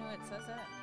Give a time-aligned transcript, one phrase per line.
[0.00, 0.79] know it says that.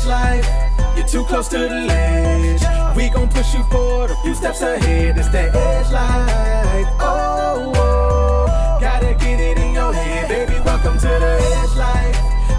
[0.00, 0.48] Edge life,
[0.96, 2.62] you're too close to the ledge.
[2.96, 5.18] We gon' push you forward a few steps ahead.
[5.18, 6.88] It's that edge life.
[6.98, 10.58] Oh, oh, gotta get it in your head, baby.
[10.64, 12.16] Welcome to the edge life.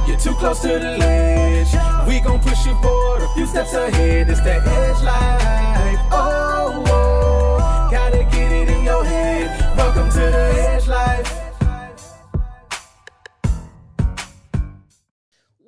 [0.07, 1.73] You're too close to the ledge.
[2.07, 4.29] We gon' push you forward a few steps ahead.
[4.29, 5.99] It's that edge life.
[6.11, 9.75] Oh, oh, gotta get it in your head.
[9.75, 10.50] Welcome to the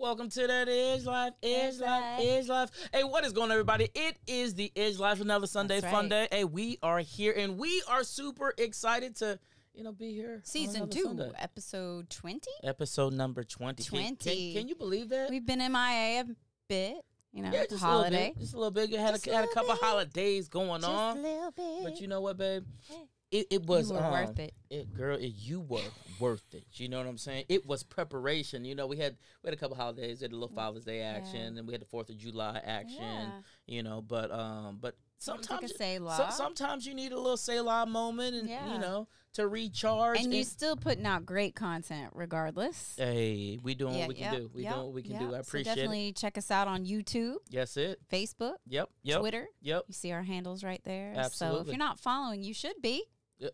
[0.03, 2.19] Welcome to that Edge Life, Edge Edge Life.
[2.19, 2.69] Edge Life.
[2.91, 3.87] Hey, what is going on, everybody?
[3.95, 6.27] It is the Edge Life, another Sunday That's fun day.
[6.29, 9.39] Hey, we are here and we are super excited to,
[9.73, 10.41] you know, be here.
[10.43, 11.31] Season two, Sunday.
[11.39, 12.41] episode 20.
[12.65, 13.81] episode number 20.
[13.81, 14.53] Can- Can, 20.
[14.55, 15.29] can you believe that?
[15.29, 16.25] We've been MIA a
[16.67, 16.97] bit,
[17.31, 18.07] you know, yeah, just holiday.
[18.07, 18.39] a little bit.
[18.41, 18.89] Just a little bit.
[18.99, 19.83] Had Just a, had a couple bit.
[19.83, 21.17] holidays going Just on.
[21.17, 21.83] a little bit.
[21.85, 22.65] But you know what, babe?
[22.89, 23.07] Hey.
[23.33, 24.53] It, it was were worth um, it.
[24.69, 25.79] it girl it, you were
[26.19, 29.47] worth it you know what i'm saying it was preparation you know we had we
[29.47, 31.85] had a couple holidays we had a little father's day action and we had the
[31.85, 33.29] fourth of july action Yeah.
[33.65, 38.35] you know but um but sometimes say so- sometimes you need a little Selah moment
[38.35, 38.71] and Yeah.
[38.73, 42.93] you know to recharge And you're still putting out great content regardless.
[42.97, 45.11] hey we doing Yeah, what we can yep, do we yep, doing what we can
[45.13, 45.19] yep.
[45.21, 48.89] do i So appreciate it definitely check us out on YouTube, yes it Facebook, yep
[49.01, 49.47] yep Twitter.
[49.61, 51.13] yep You see our handles right there.
[51.15, 51.57] Absolutely.
[51.57, 53.03] So if you're not following, you should be.
[53.41, 53.47] Uh,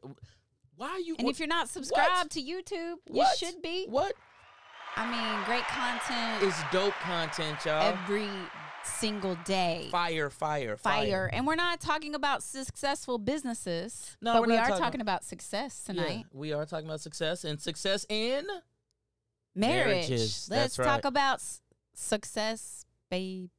[0.75, 3.39] why are you And what, if you're not subscribed to YouTube, what?
[3.41, 3.85] you should be.
[3.89, 4.13] what
[4.95, 8.27] I mean, great content is dope content y'all every
[8.83, 9.87] single day.
[9.91, 11.29] fire fire Fire.
[11.31, 15.83] And we're not talking about successful businesses, No, but we are talking- talking about success
[15.87, 16.25] Yeah, tonight.
[16.33, 18.45] we are talking about success and success in
[19.55, 20.09] Marriage.
[20.09, 20.85] Marriages, Let's right.
[20.85, 21.61] talk about s-
[21.93, 23.49] success, baby.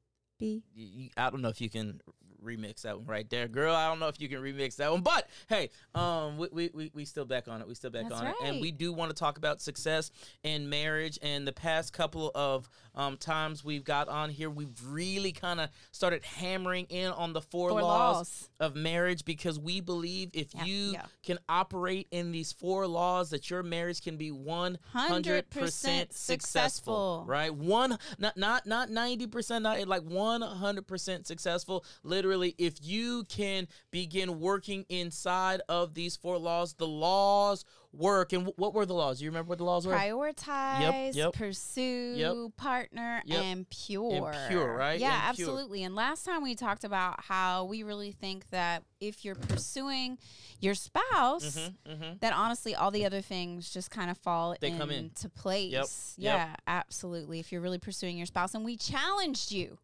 [1.16, 2.00] I don't know if you can
[2.44, 3.74] remix that one right there, girl.
[3.74, 6.90] I don't know if you can remix that one, but hey, um, we we, we,
[6.94, 7.68] we still back on it.
[7.68, 10.10] We still back That's on it, and we do want to talk about success
[10.42, 11.18] in marriage.
[11.22, 12.68] And the past couple of
[13.00, 17.40] um times we've got on here, we've really kind of started hammering in on the
[17.40, 18.48] four, Four laws, laws.
[18.60, 21.02] of marriage because we believe if Yeah, you yeah.
[21.22, 25.70] can operate in these four laws, that your marriage can be one hundred 100%
[26.12, 27.24] successful, successful.
[27.26, 27.54] right?
[27.54, 31.84] One, not not not ninety percent, not like one hundred percent successful.
[32.02, 38.32] Literally, if you can begin working inside of these four laws, the laws work.
[38.32, 39.20] And wh- what were the laws?
[39.20, 39.94] You remember what the laws were?
[39.94, 41.32] Prioritize, yep.
[41.32, 42.56] pursue, Yep.
[42.56, 43.42] partner, Yep.
[43.42, 44.34] and pure.
[44.48, 44.98] pure, right?
[45.00, 45.48] Yeah, And pure.
[45.48, 45.82] absolutely.
[45.82, 50.18] And last time we talked about how we really think that if you're pursuing
[50.60, 51.56] your spouse,
[51.86, 52.18] mm-hmm.
[52.20, 55.06] that honestly all the other things just kind of fall They come in.
[55.06, 55.72] into place.
[56.18, 56.34] Yep.
[56.34, 57.40] Yeah, absolutely.
[57.40, 58.54] If you're really pursuing your spouse.
[58.54, 59.78] And we challenged you.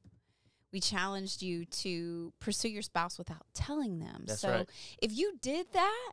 [0.72, 4.24] We challenged you to pursue your spouse without telling them.
[4.26, 4.68] That's so right.
[5.00, 6.10] if you did that,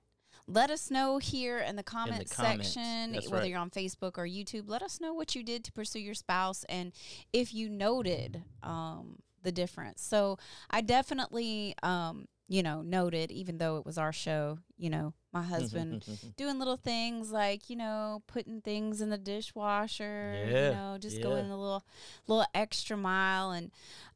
[0.48, 2.74] let us know here in the comment comments.
[2.74, 3.50] section, That's whether right.
[3.50, 4.64] you're on Facebook or YouTube.
[4.68, 6.92] Let us know what you did to pursue your spouse and
[7.32, 10.02] if you noted um, the difference.
[10.02, 10.38] So
[10.70, 15.42] I definitely, um, you know, noted, even though it was our show, you know, my
[15.42, 16.06] husband
[16.38, 21.18] doing little things like you know putting things in the dishwasher Yeah, you know just
[21.18, 21.24] yeah.
[21.24, 21.84] going a little
[22.28, 23.72] little extra mile and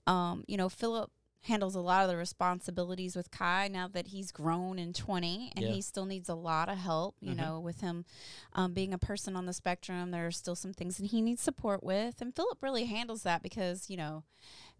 [0.06, 1.10] um you know philip
[1.42, 5.64] handles a lot of the responsibilities with Kai now that he's grown in 20 and
[5.66, 5.72] Yeah.
[5.72, 7.38] he still needs a lot of help, you Mhm.
[7.38, 8.06] know, with him
[8.54, 10.12] um, being a person on the spectrum.
[10.12, 12.22] There are still some things that he needs support with.
[12.22, 14.24] And Philip really handles that because, you know,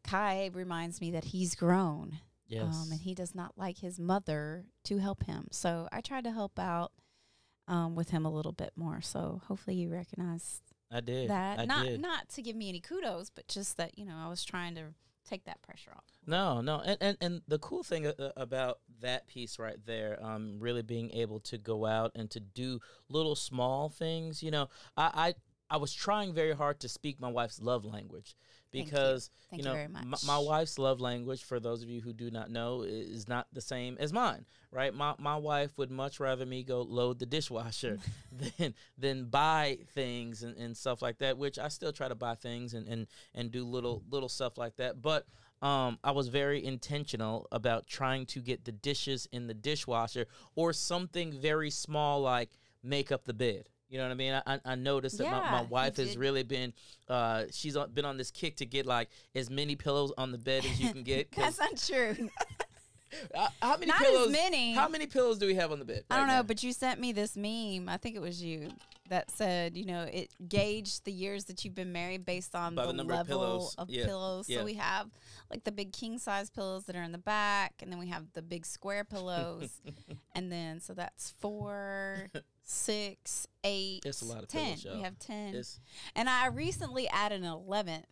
[0.04, 2.64] Kai reminds me that he's grown Yes.
[2.76, 5.48] um, and he does not like his mother to help him.
[5.52, 6.92] So I tried to help out
[7.70, 9.02] um, with him a little bit more.
[9.02, 11.30] So hopefully you recognize I did.
[11.30, 11.60] that.
[11.60, 12.00] I not did.
[12.02, 14.94] not to give me any kudos, but just that you know I was trying to
[15.28, 16.06] take that pressure off.
[16.26, 20.20] No, no, and and, and the cool thing uh, uh, about that piece right there,
[20.24, 22.80] um, really being able to go out and to do
[23.10, 24.42] little small things.
[24.42, 25.34] You know, I
[25.70, 28.36] I, I was trying very hard to speak my wife's love language
[28.78, 28.92] Thank you.
[28.92, 30.26] because Thank you you know very m- much.
[30.26, 33.62] my wife's love language, for those of you who do not know, is not the
[33.62, 34.46] same as mine.
[34.72, 37.98] Right, my my wife would much rather me go load the dishwasher
[38.60, 41.38] than than buy things and, and stuff like that.
[41.38, 44.76] Which I still try to buy things and and and do little little stuff like
[44.78, 45.26] that, but
[45.62, 50.72] um, I was very intentional about trying to get the dishes in the dishwasher or
[50.72, 52.52] something very small like
[52.84, 53.70] make up the bed.
[53.90, 54.42] You know what I mean?
[54.46, 56.74] I, I- noticed that my, Yeah, my wife has really been,
[57.08, 60.38] uh, she's on, been on this kick to get like as many pillows on the
[60.38, 61.32] bed as you can get.
[61.36, 62.30] That's not true.
[63.36, 64.28] uh, how many not pillows?
[64.28, 64.74] as many.
[64.74, 66.04] How many pillows do we have on the bed?
[66.10, 66.44] I don't know, now?
[66.44, 67.88] but you sent me this meme.
[67.88, 68.70] I think it was you
[69.10, 72.82] that said, you know, it gauged the years that you've been married based on By
[72.84, 73.76] the, the number of level pillows.
[73.78, 74.50] of Yeah, pillows.
[74.50, 74.58] yeah.
[74.60, 75.08] So we have
[75.50, 78.26] like the big king size pillows that are in the back, and then we have
[78.34, 79.80] the big square pillows,
[80.36, 82.30] and then so that's four,
[82.72, 84.64] six, eight, It's a lot of ten.
[84.66, 84.96] pillows, y'all.
[84.98, 85.80] We have ten, it's
[86.16, 88.06] and I recently added an eleventh.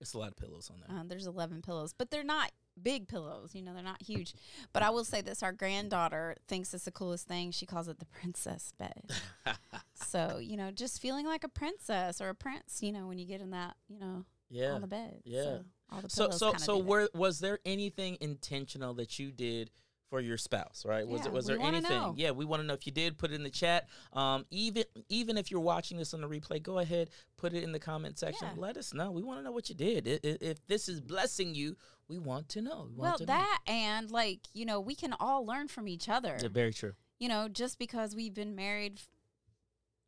[0.00, 0.98] it's a lot of pillows on there.
[0.98, 2.50] Uh, there's 11 pillows, but they're not
[2.82, 3.54] big pillows.
[3.54, 4.32] You know, they're not huge.
[4.72, 7.50] But I will say this: our granddaughter thinks it's the coolest thing.
[7.52, 9.10] She calls it the princess bed.
[9.94, 12.82] so you know, just feeling like a princess or a prince.
[12.82, 14.70] You know, when you get in that, you know, yeah.
[14.72, 15.20] on the bed.
[15.24, 15.42] yeah.
[15.42, 19.30] So all the So pillows so kinda so were was there anything intentional that you
[19.32, 19.70] did
[20.10, 21.06] for your spouse, right?
[21.06, 21.96] Was Yeah, there was there anything?
[21.96, 22.14] know.
[22.16, 23.16] Yeah, we want to know if you did.
[23.16, 23.88] Put it in the chat.
[24.12, 27.08] Um, even even if you're watching this on the replay, go ahead,
[27.38, 28.48] put it in the comment section.
[28.54, 28.60] Yeah.
[28.60, 29.12] Let us know.
[29.12, 30.06] We want to know what you did.
[30.08, 31.76] I- i- If this is blessing you,
[32.08, 32.88] we want to know.
[32.94, 33.32] We Well, to know.
[33.32, 36.36] that and like you know, we can all learn from each other.
[36.42, 36.94] Yeah, very true.
[37.20, 38.98] you know, just because we've been married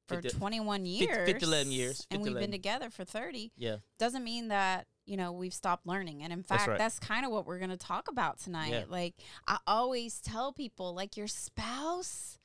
[0.08, 2.42] for 50 21 years, 50, 11 years, and 50, we've 11.
[2.50, 6.40] been together for 30, Yeah, doesn't mean that you know we've stopped learning and in
[6.40, 6.78] That's fact right.
[6.78, 8.84] that's kind of what we're going to talk about tonight Yeah.
[8.88, 9.14] like
[9.48, 12.38] i always tell people like your spouse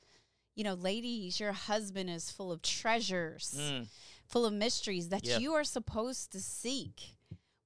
[0.56, 3.86] you know ladies your husband is full of treasures Mm,
[4.26, 5.38] full of mysteries that Yeah.
[5.38, 7.16] you are supposed to seek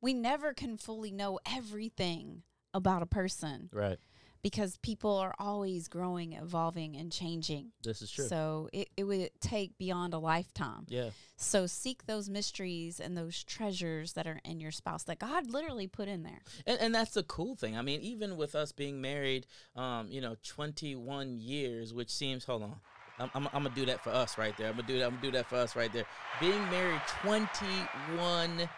[0.01, 2.43] we never can fully know everything
[2.75, 3.99] about a person right.
[4.43, 8.27] Because people are always growing evolving and changing This is true.
[8.27, 13.45] so it, it would take beyond a lifetime yeah, so seek those mysteries and those
[13.45, 16.41] treasures that are in your spouse that God literally put in there.
[16.67, 17.77] and, and that's the cool thing.
[17.77, 19.47] I mean, even with us being married,
[19.77, 22.77] um, you know, 21 years, which seems, hold on.
[23.19, 24.69] I'm, I'm, I'm gonna do that for us right there.
[24.69, 25.05] I'm gonna do that.
[25.05, 26.05] I'm gonna do that for us right there.
[26.41, 28.69] Being married 21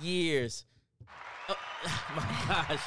[0.00, 0.64] years.
[1.48, 1.56] Oh,
[2.16, 2.80] my gosh,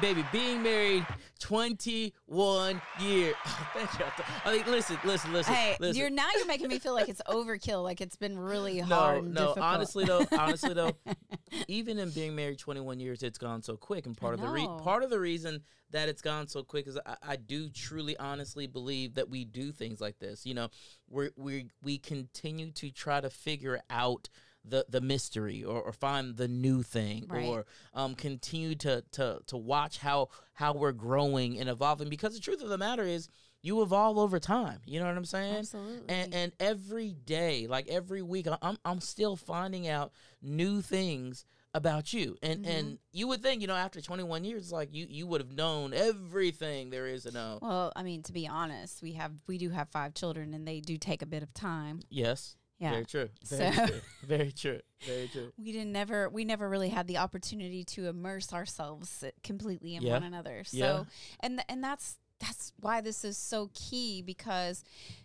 [0.00, 1.06] baby, being married
[1.40, 3.34] 21 years.
[3.46, 4.04] Oh, thank you.
[4.44, 5.52] I mean, Listen, listen, listen.
[5.52, 5.98] hey, listen.
[6.00, 9.24] you're now you're making me feel like it's overkill, like it's been really hard.
[9.24, 9.40] and no.
[9.48, 9.64] difficult.
[9.64, 10.92] Honestly, though, honestly though,
[11.68, 14.06] even in being married 21 years, it's gone so quick.
[14.06, 16.98] And part of the re- part of the reason that it's gone so quick is
[17.04, 20.46] I, I do truly, honestly believe that we do things like this.
[20.46, 20.68] You know,
[21.08, 24.28] we we we continue to try to figure out.
[24.66, 27.44] The, the mystery or, or find the new thing Right.
[27.46, 32.40] or um, continue to, to to watch how how we're growing and evolving because the
[32.40, 33.28] truth of the matter is
[33.60, 36.08] you evolve over time you know what i'm saying Absolutely.
[36.08, 41.44] and and every day like every week i'm i'm still finding out new things
[41.74, 42.70] about you and Mm-hmm.
[42.70, 45.92] and you would think you know after 21 years like you you would have known
[45.92, 49.68] everything there is to know well, I mean, to be honest, we have we do
[49.70, 52.00] have five children, and they do take a bit of time.
[52.08, 52.90] yes Yeah.
[52.92, 56.90] very true very So- true very true very true We didn't never we never really
[56.90, 60.12] had the opportunity to immerse ourselves completely in Yeah.
[60.12, 60.64] one another.
[60.64, 61.04] So Yeah.
[61.40, 64.84] and th- and that's that's why this is so key because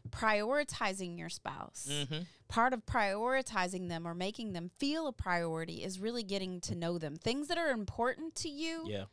[0.09, 1.87] prioritizing your spouse.
[1.89, 2.23] mm-hmm.
[2.47, 6.97] Part of prioritizing them or making them feel a priority is really getting to know
[6.97, 7.15] them.
[7.15, 9.05] Things that are important to you, yeah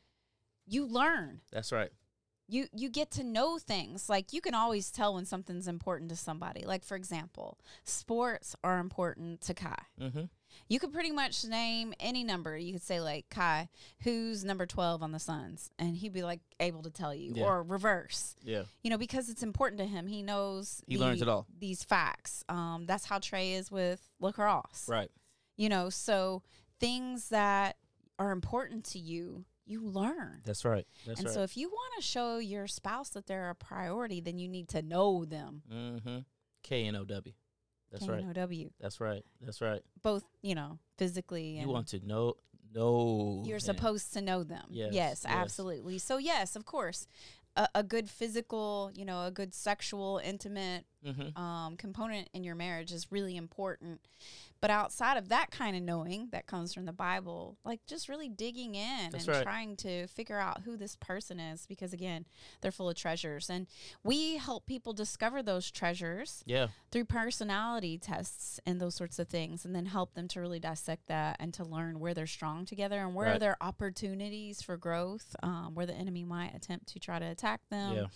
[0.69, 1.41] you learn.
[1.53, 1.91] that's right
[2.49, 4.09] You you get to know things.
[4.09, 6.65] Like you can always tell when something's important to somebody.
[6.65, 9.83] Like for example, sports are important to Kai.
[10.01, 10.23] mm-hmm.
[10.69, 12.57] You could pretty much name any number.
[12.57, 13.69] You could say like Kai,
[14.05, 17.45] who's number twelve on the Suns, and he'd be like able to tell you, Yeah.
[17.45, 18.37] or reverse.
[18.43, 20.07] yeah You know, because it's important to him.
[20.07, 21.47] He knows He learns it all.
[21.59, 22.43] These facts.
[22.49, 24.87] Um, that's how Trey is with lacrosse.
[24.89, 25.11] right
[25.57, 26.43] You know, so
[26.81, 27.77] things that
[28.19, 30.43] are important to you, you learn.
[30.45, 30.87] That's right.
[31.07, 31.35] That's and right.
[31.35, 34.69] so if you want to show your spouse that they're a priority, then you need
[34.69, 35.63] to know them.
[35.73, 36.19] mm-hmm.
[36.63, 37.33] K N O W.
[37.93, 38.19] That's right.
[38.19, 38.71] K-N-O-W.
[38.81, 39.23] That's right.
[39.41, 39.81] That's right.
[40.03, 42.35] Both, you know, physically and You want to know
[42.75, 43.43] know.
[43.47, 43.77] you're them.
[43.77, 44.65] supposed to know them.
[44.71, 45.33] Yes, Yes, yes.
[45.33, 45.99] absolutely.
[45.99, 47.07] So yes, of course,
[47.57, 51.39] a, a good physical, you know, a good sexual, intimate Mhm.
[51.39, 54.01] um, component in your marriage is really important.
[54.61, 58.29] But outside of that kind of knowing that comes from the Bible, like just really
[58.29, 59.43] digging in That's and right.
[59.43, 62.25] trying to figure out who this person is, because again,
[62.63, 63.51] they're full of treasures.
[63.51, 63.67] And
[64.03, 66.69] we help people discover those treasures Yeah.
[66.91, 71.07] through personality tests and those sorts of things, and then help them to really dissect
[71.09, 73.37] that and to learn where they're strong together and where Right.
[73.37, 77.61] are their opportunities for growth, um, where the enemy might attempt to try to attack
[77.69, 77.95] them.
[77.97, 78.07] Yeah.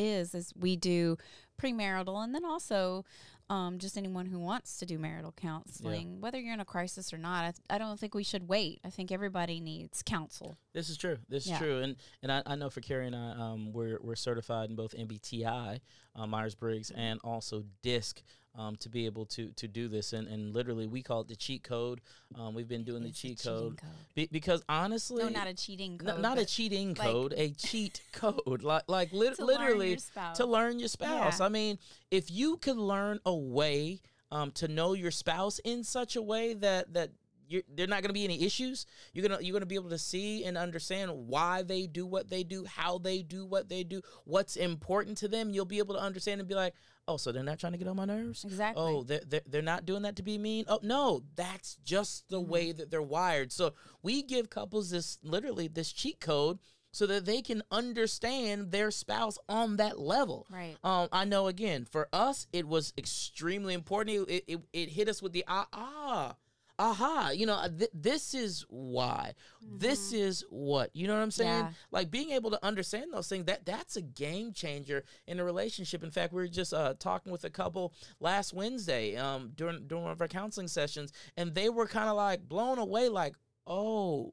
[0.00, 1.16] Is as we do
[1.60, 3.04] premarital, and then also
[3.50, 7.18] um, just anyone who wants to do marital counseling, whether you're in a crisis or
[7.18, 7.44] not.
[7.44, 8.80] I, th- I don't think we should wait.
[8.84, 10.56] I think everybody needs counsel.
[10.74, 11.18] This is true.
[11.28, 14.16] This is true, and and I, I know for Carrie and I, um, we're we're
[14.16, 15.80] certified in both MBTI,
[16.16, 17.00] uh, Myers Briggs, Mm-hmm.
[17.00, 18.22] and also DISC.
[18.58, 21.36] Um, to be able to to do this, and, and literally we call it the
[21.36, 22.00] cheat code.
[22.34, 23.90] Um, we've been doing the cheat code, code.
[24.16, 26.22] Be, because honestly, No, not a cheating No, code.
[26.22, 30.34] not a cheating like- code, a cheat code, like like lit- to learn literally your
[30.34, 31.38] to learn your spouse.
[31.38, 31.46] Yeah.
[31.46, 31.78] I mean,
[32.10, 34.00] if you could learn a way
[34.32, 37.10] um, to know your spouse in such a way that that
[37.48, 39.98] you're, there not going to be any issues, you're gonna you're gonna be able to
[39.98, 44.02] see and understand why they do what they do, how they do what they do,
[44.24, 45.50] what's important to them.
[45.50, 46.74] You'll be able to understand and be like,
[47.08, 48.44] oh, so they're not trying to get on my nerves.
[48.44, 48.80] Exactly.
[48.82, 50.64] Oh, they're, they're, they're not doing that to be mean.
[50.68, 52.50] Oh, no, that's just the Mm-hmm.
[52.50, 53.50] way that they're wired.
[53.50, 53.72] So
[54.02, 56.58] we give couples this literally this cheat code
[56.92, 60.46] so that they can understand their spouse on that level.
[60.50, 60.76] Right.
[60.84, 64.28] Um, I know again, for us, it was extremely important.
[64.28, 66.34] It, it, it hit us with the ah, ah,
[66.78, 67.30] aha.
[67.30, 69.34] You know, uh, th- this is why.
[69.60, 70.94] This is what.
[70.94, 71.50] You know what I'm saying?
[71.50, 71.66] Mm-hmm.
[71.68, 71.72] Yeah.
[71.90, 76.02] Like being able to understand those things, that that's a game changer in a relationship.
[76.02, 80.04] In fact, we were just uh, talking with a couple last Wednesday um, during, during
[80.04, 83.34] one of our counseling sessions, and they were kind of like blown away, like,
[83.66, 84.32] oh,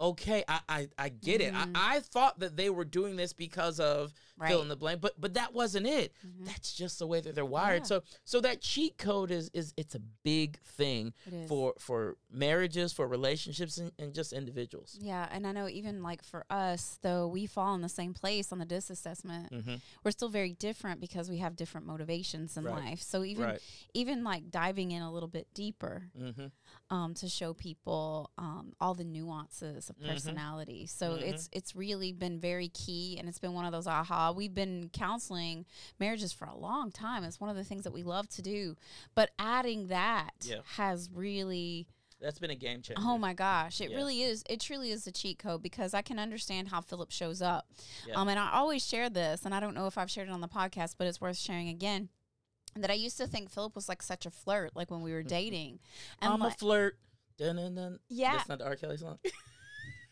[0.00, 1.52] okay, I I, I get it.
[1.54, 1.72] Mhm.
[1.74, 4.12] I, I thought that they were doing this because of
[4.48, 6.12] fill in the blank, but but that wasn't it.
[6.26, 6.46] Mhm.
[6.46, 7.82] That's just the way that they're wired.
[7.82, 7.86] Yeah.
[7.86, 11.12] So so that cheat code is is it's a big thing
[11.48, 14.98] for for marriages, for relationships, and, and just individuals.
[15.00, 18.50] Yeah, and I know even like for us, though we fall in the same place
[18.52, 19.74] on the DISC assessment, Mm-hmm.
[20.02, 22.84] we're still very different because we have different motivations in Right.
[22.84, 23.02] life.
[23.02, 23.60] So even Right.
[23.94, 26.46] even like diving in a little bit deeper Mm-hmm.
[26.94, 30.08] Um, to show people um, all the nuances of Mhm.
[30.08, 30.86] personality.
[30.86, 31.22] So Mhm.
[31.22, 34.30] it's it's really been very key, and it's been one of those aha.
[34.32, 35.66] We've been counseling
[35.98, 37.24] marriages for a long time.
[37.24, 38.76] It's one of the things that we love to do,
[39.14, 40.60] but adding that Yeah.
[40.76, 41.86] has really
[42.20, 43.02] That's been a game changer.
[43.04, 43.96] Oh my gosh, it Yeah.
[43.96, 44.44] really is.
[44.48, 47.66] It truly is a cheat code because I can understand how Philip shows up.
[48.06, 48.14] Yeah.
[48.14, 50.40] Um, and I always share this, and I don't know if I've shared it on
[50.40, 52.08] the podcast, but it's worth sharing again.
[52.76, 55.22] That I used to think Philip was like such a flirt, like when we were
[55.22, 55.78] dating.
[56.20, 56.98] And I'm like, a flirt.
[57.38, 57.98] Dun, dun, dun.
[58.08, 58.32] Yeah.
[58.32, 58.76] That's not the R.
[58.76, 59.18] Kelly song.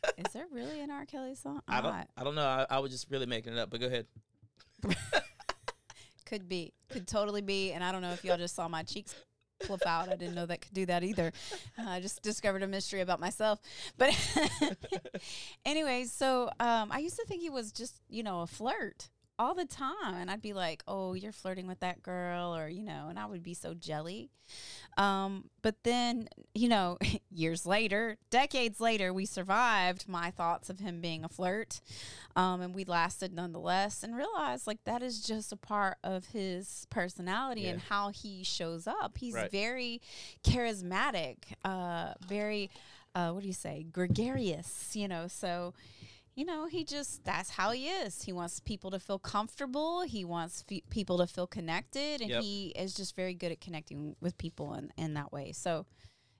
[0.19, 1.07] is there really an R.
[1.07, 1.63] Kelly song?
[1.69, 1.95] I don't.
[2.17, 2.47] I don't know.
[2.47, 3.71] I, I was just really making it up.
[3.71, 4.07] But go ahead.
[6.27, 7.73] could be, could totally be.
[7.73, 9.15] And I don't know if y'all just saw my cheeks
[9.63, 10.09] flip out.
[10.09, 11.33] I didn't know that could do that either.
[11.79, 13.61] Uh, I just discovered a mystery about myself.
[13.97, 14.17] But
[15.65, 19.09] anyway, so um, I used to think he was just, you know, a flirt
[19.43, 20.15] all the time.
[20.15, 23.27] And I'd be like, oh, you're flirting with that girl, or, you know, and I
[23.27, 24.31] would be so jelly.
[24.99, 26.99] Um, but then, you know,
[27.31, 31.81] years later, decades later, we survived my thoughts of him being a flirt.
[32.37, 36.87] Um, and we lasted nonetheless and realized like that is just a part of his
[36.91, 39.17] personality and how he shows up.
[39.19, 39.51] He's Right.
[39.51, 40.01] very
[40.45, 42.71] charismatic, uh, very,
[43.15, 45.75] uh, what do you say, gregarious, you know, so.
[46.35, 48.23] You know, he just, that's how he is.
[48.23, 50.03] He wants people to feel comfortable.
[50.03, 52.23] He wants fe- people to feel connected.
[52.23, 52.43] And Yep.
[52.43, 55.53] he is just very good at connecting with people in, in that way.
[55.53, 55.85] So,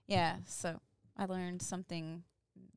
[0.07, 0.37] yeah.
[0.47, 0.79] So
[1.15, 2.23] I learned something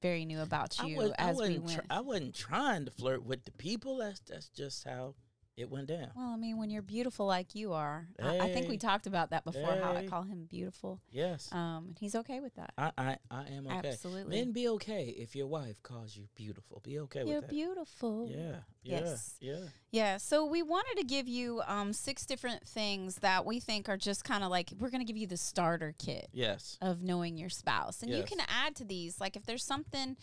[0.03, 1.65] very new about I, you was, I as we wasn't.
[1.65, 1.79] went.
[1.79, 3.97] Tr- I wasn't trying to flirt with the people.
[3.97, 5.15] That's that's just how
[5.57, 6.11] it went down.
[6.15, 9.31] Well, I mean, when you're beautiful like you are, I, I think we talked about
[9.31, 9.77] that before.
[9.77, 11.51] How I call him beautiful, Yes.
[11.53, 12.73] um, and he's okay with that.
[12.77, 13.89] I, I I am okay.
[13.89, 16.81] Absolutely, Men be okay if your wife calls you beautiful.
[16.85, 17.55] Be okay you're with that.
[17.55, 18.29] You're beautiful.
[18.31, 18.57] Yeah.
[18.87, 19.01] Yeah.
[19.01, 19.37] Yes.
[19.41, 19.57] Yeah.
[19.93, 23.97] Yeah, so we wanted to give you um, six different things that we think are
[23.97, 26.77] just kind of like we're going to give you the starter kit Yes.
[26.83, 28.03] of knowing your spouse.
[28.03, 30.17] And you can add to these like if there's something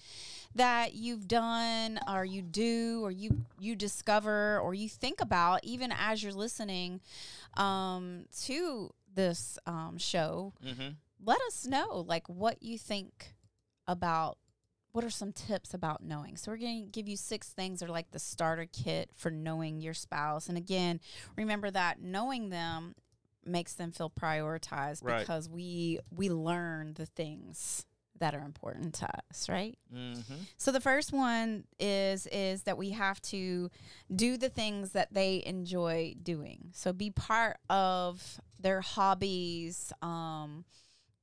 [0.54, 5.92] that you've done or you do or you you discover or you think about even
[5.98, 7.02] as you're listening
[7.58, 10.90] um, to this um, show, Mm-hmm.
[11.24, 13.34] let us know like what you think
[13.88, 14.38] about
[14.94, 16.38] what are some tips about knowing?
[16.38, 19.32] So we're going to give you six things that are like the starter kit for
[19.32, 20.48] knowing your spouse.
[20.48, 21.00] And again,
[21.36, 22.96] remember that knowing them
[23.44, 25.20] makes them feel prioritized Right.
[25.20, 27.86] because we we learn the things
[28.20, 29.78] that are important to us, right?
[29.94, 30.36] Mm-hmm.
[30.58, 33.72] So the first one is is that we have to
[34.16, 36.70] do the things that they enjoy doing.
[36.72, 40.64] So be part of their hobbies, um,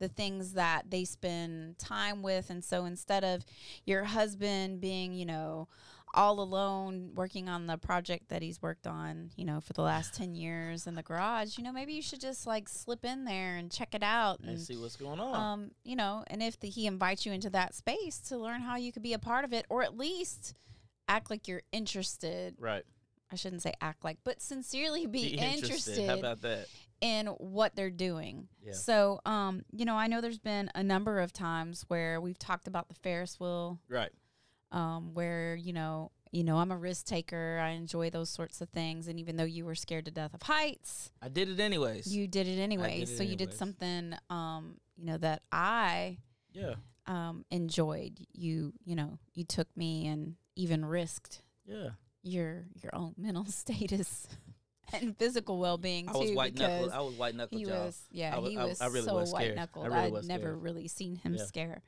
[0.01, 2.51] the things that they spend time with.
[2.51, 3.45] And so instead of
[3.87, 5.69] your husband being, you know,
[6.13, 10.13] all alone working on the project that he's worked on, you know, for the last
[10.15, 13.55] 10 years in the garage, you know, maybe you should just like slip in there
[13.57, 15.35] and check it out And and see what's going on.
[15.35, 18.75] um, you know, and if the, he invites you into that space to learn how
[18.77, 20.55] you could be a part of it, or at least
[21.07, 22.57] act like you're interested.
[22.59, 22.85] right.
[23.33, 26.67] I shouldn't say act like, but sincerely be, Be interested, How about that?
[27.01, 28.49] In what they're doing.
[28.63, 28.73] Yeah.
[28.73, 32.67] So, um, you know, I know there's been a number of times where we've talked
[32.69, 34.11] about the Ferris wheel, Right.
[34.73, 37.59] um, where you know, you know, I'm a risk taker.
[37.63, 40.43] I enjoy those sorts of things, and even though you were scared to death of
[40.43, 42.07] heights, I did it anyways.
[42.15, 43.09] you did it anyways.
[43.09, 46.19] did it so you did something, um, you know, that I
[46.53, 46.75] yeah.
[47.07, 48.21] um, enjoyed.
[48.33, 51.91] You you know you took me and even risked Yeah.
[52.23, 54.29] your your own mental status
[55.01, 56.19] and physical well being I too.
[56.19, 56.91] was white knuckled.
[56.93, 57.87] I was white knuckled, he y'all.
[57.87, 59.59] was yeah I he was I really so was white scared.
[59.59, 59.87] I knuckled.
[59.87, 60.63] really I'd was never scared.
[60.63, 61.45] really seen him Yeah.
[61.45, 61.83] scare.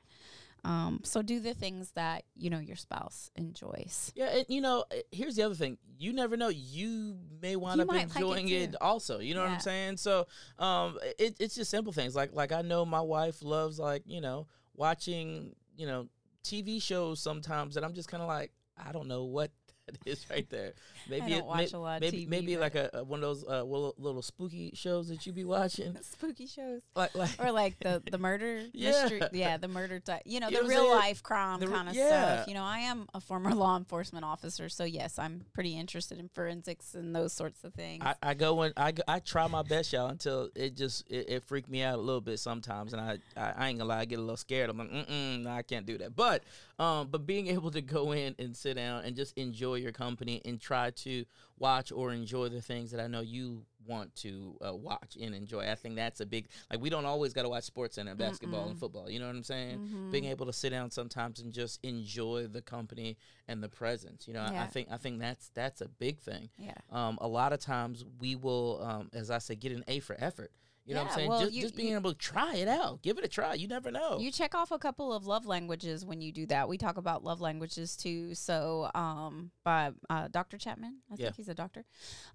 [0.65, 4.13] Um, so do the things that you know your spouse enjoys.
[4.15, 5.77] Yeah, and you know, eh, here's the other thing.
[5.99, 6.47] You never know.
[6.47, 9.19] You may wind You up might like it enjoying it, also.
[9.19, 9.97] You know what I'm saying?
[9.97, 10.25] So,
[10.59, 12.15] um, it, it's just simple things.
[12.15, 16.07] Like, like I know my wife loves like you know watching you know
[16.45, 19.51] TV shows sometimes that I'm just kind of like I don't know what
[19.87, 20.73] that is right there.
[21.09, 23.19] Maybe don't it, watch may- a lot of maybe TV, maybe like a, a one
[23.19, 25.97] of those uh, little, little spooky shows that you be watching.
[26.01, 26.81] Spooky shows.
[26.95, 28.91] Like like Or like the the murder Yeah.
[28.91, 31.89] mystery, yeah, the murder type, you know, You the know real life crime The kind
[31.89, 32.07] of yeah.
[32.35, 32.47] stuff.
[32.47, 36.29] You know, I am a former law enforcement officer, so yes, I'm pretty interested in
[36.29, 38.01] forensics and those sorts of things.
[38.05, 41.27] I, I go in, I, go- I try my best, y'all, until it just it,
[41.29, 43.99] it freaked me out a little bit sometimes, and I, I I ain't gonna lie,
[43.99, 44.69] I get a little scared.
[44.69, 46.15] I'm like, mm mm, nah, I can't do that.
[46.15, 46.43] But
[46.79, 50.41] um, but being able to go in and sit down and just enjoy your company
[50.45, 51.25] and try to
[51.59, 55.69] watch or enjoy the things that I know you want to uh, watch and enjoy.
[55.69, 58.69] I think that's a big like we don't always got to watch sports and basketball
[58.69, 59.09] and football.
[59.09, 59.79] You know what I'm saying?
[59.79, 60.11] Mm-hmm.
[60.11, 63.17] Being able to sit down sometimes and just enjoy the company
[63.47, 64.27] and the presence.
[64.27, 66.73] You know, I, I think I think that's that's a big thing yeah.
[66.91, 70.15] um, a lot of times we will, um, as I say, get an A for
[70.19, 70.51] effort.
[70.85, 71.29] You know what Yeah, I'm saying?
[71.29, 73.53] well, just, you- just being you- able to try it out, give it a try.
[73.53, 74.19] You never know.
[74.19, 76.67] You check off a couple of love languages when you do that.
[76.67, 78.35] We talk about love languages too.
[78.35, 80.57] So, um, by uh, Dr.
[80.57, 81.25] Chapman, I Yeah.
[81.27, 81.85] think he's a doctor.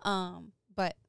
[0.03, 0.53] Um,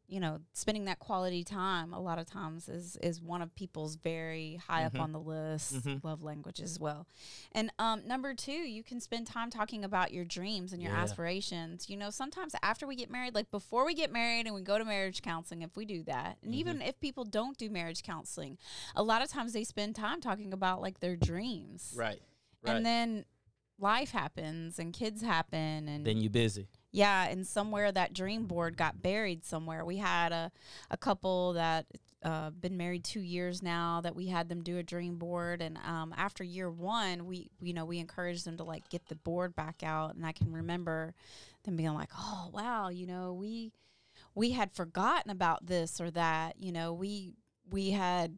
[0.09, 3.95] you know, spending that quality time a lot of times is is one of people's
[3.95, 4.99] very high up Mhm.
[5.01, 5.73] on the list.
[5.75, 6.03] Mhm.
[6.03, 7.05] Love language as well.
[7.51, 11.01] And um, number two, you can spend time talking about your dreams and your Yeah.
[11.03, 11.89] aspirations.
[11.89, 14.77] You know, sometimes after we get married, like before we get married and we go
[14.79, 16.59] to marriage counseling, if we do that, and Mm-hmm.
[16.59, 18.57] even if people don't do marriage counseling,
[18.95, 21.93] a lot of times they spend time talking about like their dreams.
[21.95, 22.21] right,
[22.63, 22.75] right.
[22.77, 23.25] And then
[23.77, 26.67] life happens and kids happen and then you're busy.
[26.91, 29.85] Yeah, and somewhere that dream board got buried somewhere.
[29.85, 30.51] We had a,
[30.89, 31.85] a couple that
[32.23, 35.77] uh, been married two years now that we had them do a dream board, and
[35.85, 39.55] um, after year one, we you know we encouraged them to like get the board
[39.55, 41.13] back out, and I can remember
[41.63, 43.71] them being like, oh wow, you know we
[44.35, 47.33] we had forgotten about this or that, you know we
[47.69, 48.37] we had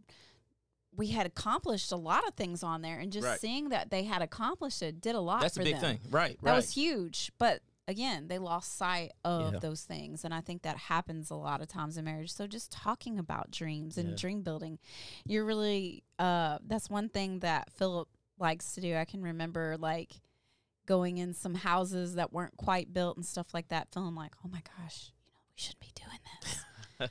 [0.94, 3.40] we had accomplished a lot of things on there, and just Right.
[3.40, 5.42] seeing that they had accomplished it did a lot.
[5.42, 6.12] That's a big them thing.
[6.12, 6.56] Right, that right.
[6.56, 7.62] was huge but
[7.92, 9.60] again they lost sight of Yeah.
[9.60, 12.72] those things and i think that happens a lot of times in marriage so just
[12.72, 14.16] talking about dreams and Yeah.
[14.16, 14.80] dream building
[15.26, 18.08] you're really uh that's one thing that philip
[18.40, 20.22] likes to do i can remember like
[20.88, 24.50] going in some houses that weren't quite built and stuff like that feeling like oh
[24.50, 26.66] my gosh you know we shouldn't be doing this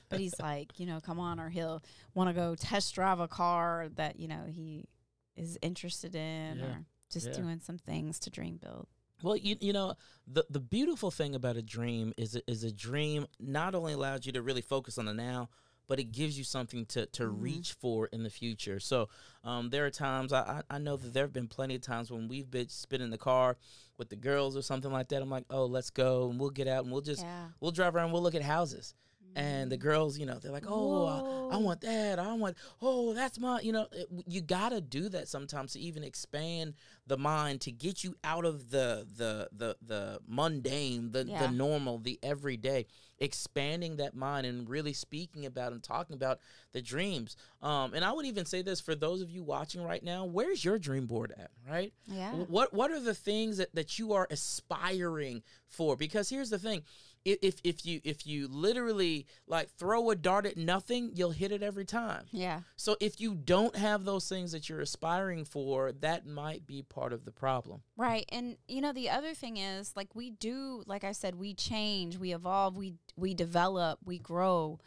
[0.08, 1.82] but he's like you know come on or he'll
[2.14, 4.88] want to go test drive a car that you know he
[5.36, 6.64] is interested in Yeah.
[6.64, 7.32] or just Yeah.
[7.42, 8.86] doing some things to dream build
[9.22, 9.94] Well, you you know
[10.26, 14.26] the the beautiful thing about a dream is a, is a dream not only allows
[14.26, 15.48] you to really focus on the now,
[15.88, 17.42] but it gives you something to to Mhm.
[17.42, 18.78] reach for in the future.
[18.80, 19.08] So
[19.44, 22.28] um, there are times I, I know that there have been plenty of times when
[22.28, 23.56] we've been spin in the car
[23.98, 25.20] with the girls or something like that.
[25.20, 27.94] I'm like, oh, let's go and we'll get out and we'll just yeah we'll drive
[27.96, 28.12] around.
[28.12, 28.94] We'll look at houses.
[29.34, 32.18] And the girls, you know, they're like, "Oh, I, I want that.
[32.18, 32.56] I want.
[32.82, 33.60] Oh, that's my.
[33.60, 36.74] You know, it, you gotta do that sometimes to even expand
[37.06, 41.46] the mind to get you out of the the the the mundane, the Yeah.
[41.46, 42.86] the normal, the everyday.
[43.22, 46.40] Expanding that mind and really speaking about and talking about
[46.72, 47.36] the dreams.
[47.60, 50.64] Um, and I would even say this for those of you watching right now: Where's
[50.64, 51.50] your dream board at?
[51.70, 51.92] Right.
[52.06, 52.32] Yeah.
[52.32, 55.96] What What are the things that, that you are aspiring for?
[55.96, 56.82] Because here's the thing:
[57.24, 61.62] if if you if you literally like throw a dart at nothing, you'll hit it
[61.62, 62.24] every time.
[62.30, 62.60] Yeah.
[62.76, 67.12] So if you don't have those things that you're aspiring for, that might be part
[67.12, 67.82] of the problem.
[67.96, 68.24] Right.
[68.30, 72.16] And you know, the other thing is like we do like I said, we change,
[72.16, 74.78] we evolve, we we develop, we grow.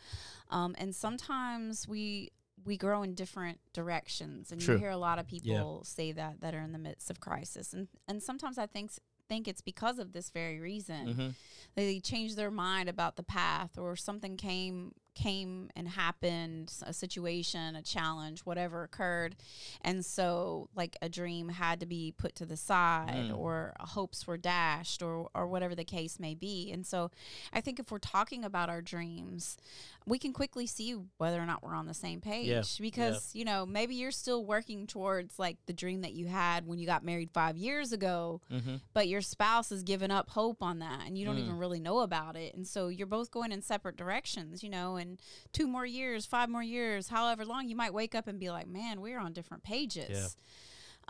[0.50, 2.32] Um, and sometimes we
[2.66, 4.52] we grow in different directions.
[4.52, 4.76] And True.
[4.76, 7.74] you hear a lot of people say that that are in the midst of crisis.
[7.74, 8.92] And and sometimes I think
[9.30, 11.08] think it's because of this very reason.
[11.08, 11.28] Mm-hmm.
[11.76, 17.76] They changed their mind about the path or something came came and happened, a situation,
[17.76, 19.36] a challenge, whatever occurred.
[19.82, 23.38] And so like a dream had to be put to the side Mm.
[23.38, 26.72] or hopes were dashed or or whatever the case may be.
[26.72, 27.12] And so
[27.52, 29.58] I think if we're talking about our dreams,
[30.06, 32.48] we can quickly see whether or not we're on the same page
[32.80, 36.78] because you know maybe you're still working towards like the dream that you had when
[36.80, 38.76] you got married 5 years ago Mm-hmm.
[38.94, 41.44] but your spouse has given up hope on that and you don't Mm.
[41.46, 44.98] even really know about it and so you're both going in separate directions you know
[45.04, 45.20] and
[45.52, 48.68] two more years five more years however long you might wake up and be like
[48.68, 50.10] man we're on different pages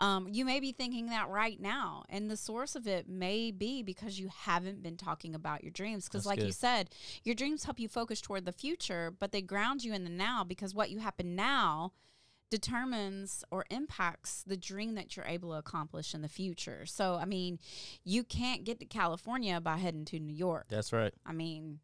[0.00, 3.80] um, you may be thinking that right now and the source of it may be
[3.80, 6.90] because you haven't been talking about your dreams because like you said
[7.22, 10.42] your dreams help you focus toward the future but they ground you in the now
[10.42, 11.92] because what you happen now
[12.54, 16.86] determines or impacts the dream that you're able to accomplish in the future.
[16.86, 17.58] So, I mean,
[18.04, 20.66] you can't get to California by heading to New York.
[20.68, 21.12] That's right.
[21.26, 21.80] I mean,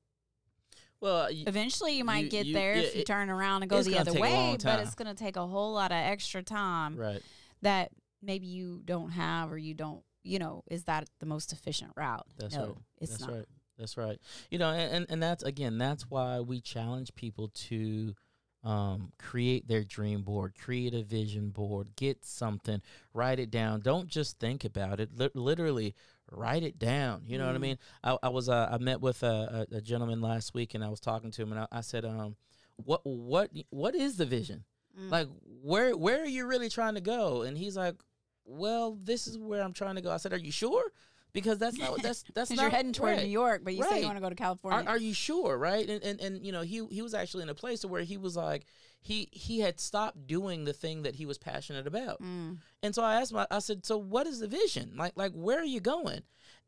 [1.00, 3.62] Well, y- eventually you might you- get you- there yeah, if you it- turn around
[3.62, 6.42] and go the other way, but it's going to take a whole lot of extra
[6.42, 7.22] time right.
[7.62, 7.90] that
[8.22, 12.26] maybe you don't have or you don't, you know, is that the most efficient route?
[12.36, 12.74] That's no, right.
[13.00, 13.32] it's that's not.
[13.32, 13.46] right.
[13.78, 14.20] That's right.
[14.50, 18.14] You know, and, and and that's again, that's why we challenge people to
[18.62, 22.82] um, create their dream board, create a vision board, get something,
[23.14, 23.80] write it down.
[23.80, 25.16] Don't just think about it.
[25.16, 25.94] Li- literally,
[26.30, 27.22] write it down.
[27.26, 27.62] You know what I Mm.
[27.62, 27.78] mean?
[28.04, 30.88] I, I was uh, I met with a, a, a gentleman last week, and I
[30.88, 32.36] was talking to him, and I, I said, um,
[32.76, 34.64] what what what is the vision?
[34.98, 35.10] Mm.
[35.10, 35.28] Like,
[35.62, 37.42] where where are you really trying to go?
[37.42, 37.96] And he's like,
[38.44, 40.10] well, this is where I'm trying to go.
[40.10, 40.92] I said, are you sure?
[41.32, 43.24] Because that's not that's that's not you're heading toward right.
[43.24, 44.86] New York, but you say you want to go to California.
[44.86, 45.88] Are, are you sure, right?
[45.88, 48.36] And, and and you know, he he was actually in a place where he was
[48.36, 48.66] like,
[49.00, 52.22] he he had stopped doing the thing that he was passionate about.
[52.22, 52.58] Mm.
[52.82, 54.92] And so I asked him, I said, so what is the vision?
[54.96, 56.22] Like like where are you going?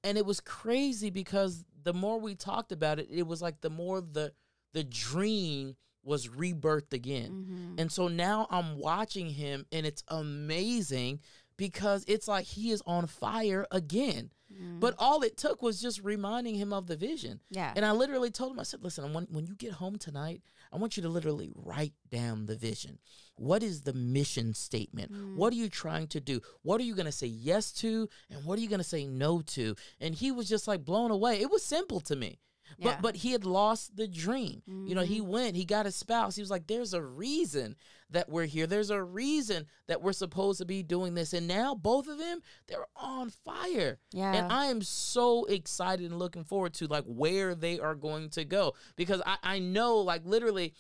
[0.05, 3.70] And it was crazy because the more we talked about it, it was like the
[3.70, 4.33] more the
[4.72, 7.31] the dream was rebirthed again.
[7.31, 7.81] Mhm.
[7.81, 11.20] And so now I'm watching him and it's amazing
[11.62, 14.31] because it's like he is on fire again.
[14.53, 14.81] Mm.
[14.81, 17.38] But all it took was just reminding him of the vision.
[17.51, 17.72] yeah.
[17.77, 20.79] And I literally told him, I said, listen, when, when you get home tonight, I
[20.79, 22.98] want you to literally write down the vision.
[23.37, 25.12] What is the mission statement?
[25.12, 25.37] Mm.
[25.37, 26.40] What are you trying to do?
[26.62, 28.09] What are you going to say yes to?
[28.29, 29.77] And what are you going to say no to?
[30.01, 31.40] And he was just like blown away.
[31.40, 32.40] It was simple to me.
[32.78, 32.92] Yeah.
[32.92, 34.62] But but he had lost the dream.
[34.66, 36.37] You know, he went, he got a spouse.
[36.37, 37.76] He was like, There's a reason
[38.11, 38.66] that we're here.
[38.66, 41.32] There's a reason that we're supposed to be doing this.
[41.32, 43.98] And now both of them, they're on fire.
[44.12, 44.32] yeah.
[44.35, 48.44] And I am so excited and looking forward to like where they are going to
[48.44, 50.74] go because I, I know like literally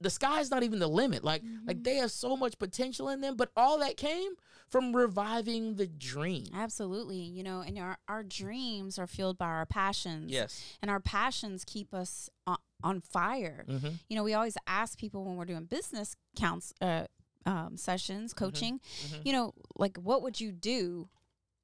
[0.00, 1.24] the sky's not even the limit.
[1.24, 1.66] Like Mm-hmm.
[1.66, 4.32] like they have so much potential in them, but all that came
[4.70, 6.46] from reviving the dream.
[6.54, 7.18] Absolutely.
[7.18, 10.30] You know, and our, our dreams are fueled by our passions.
[10.30, 10.62] Yes.
[10.80, 13.64] And our passions keep us on, on fire.
[13.68, 13.88] Mm-hmm.
[14.08, 17.04] You know, we always ask people when we're doing business counts, uh,
[17.46, 19.20] um, sessions, coaching, mhm.
[19.24, 21.08] you know, like what would you do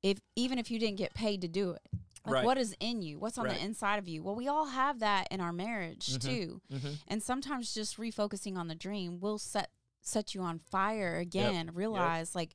[0.02, 1.82] if, even if you didn't get paid to do it?
[2.24, 2.44] Like Right.
[2.44, 3.18] what is in you?
[3.20, 3.56] What's on Right.
[3.58, 4.22] the inside of you?
[4.22, 6.20] Well, we all have that in our marriage Mhm.
[6.22, 6.60] too.
[6.72, 6.92] Mm-hmm.
[7.06, 9.70] And sometimes just refocusing on the dream will set
[10.02, 11.70] set you on fire again.
[11.74, 12.54] Realize like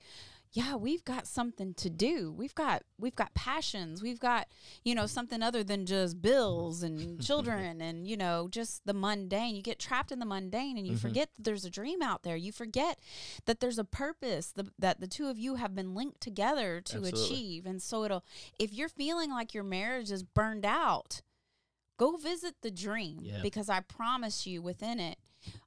[0.53, 2.31] yeah, we've got something to do.
[2.31, 4.01] We've got we've got passions.
[4.01, 4.47] We've got,
[4.83, 9.55] you know, something other than just bills and children and, you know, just the mundane.
[9.55, 10.99] You get trapped in the mundane and you Mhm.
[10.99, 12.35] forget that there's a dream out there.
[12.35, 12.99] You forget
[13.45, 16.97] that there's a purpose the, that the two of you have been linked together to
[16.97, 17.23] Absolutely.
[17.25, 17.65] achieve.
[17.65, 18.25] And so it'll
[18.59, 21.21] if you're feeling like your marriage is burned out,
[21.97, 23.39] go visit the dream Yeah.
[23.41, 25.17] because I promise you within it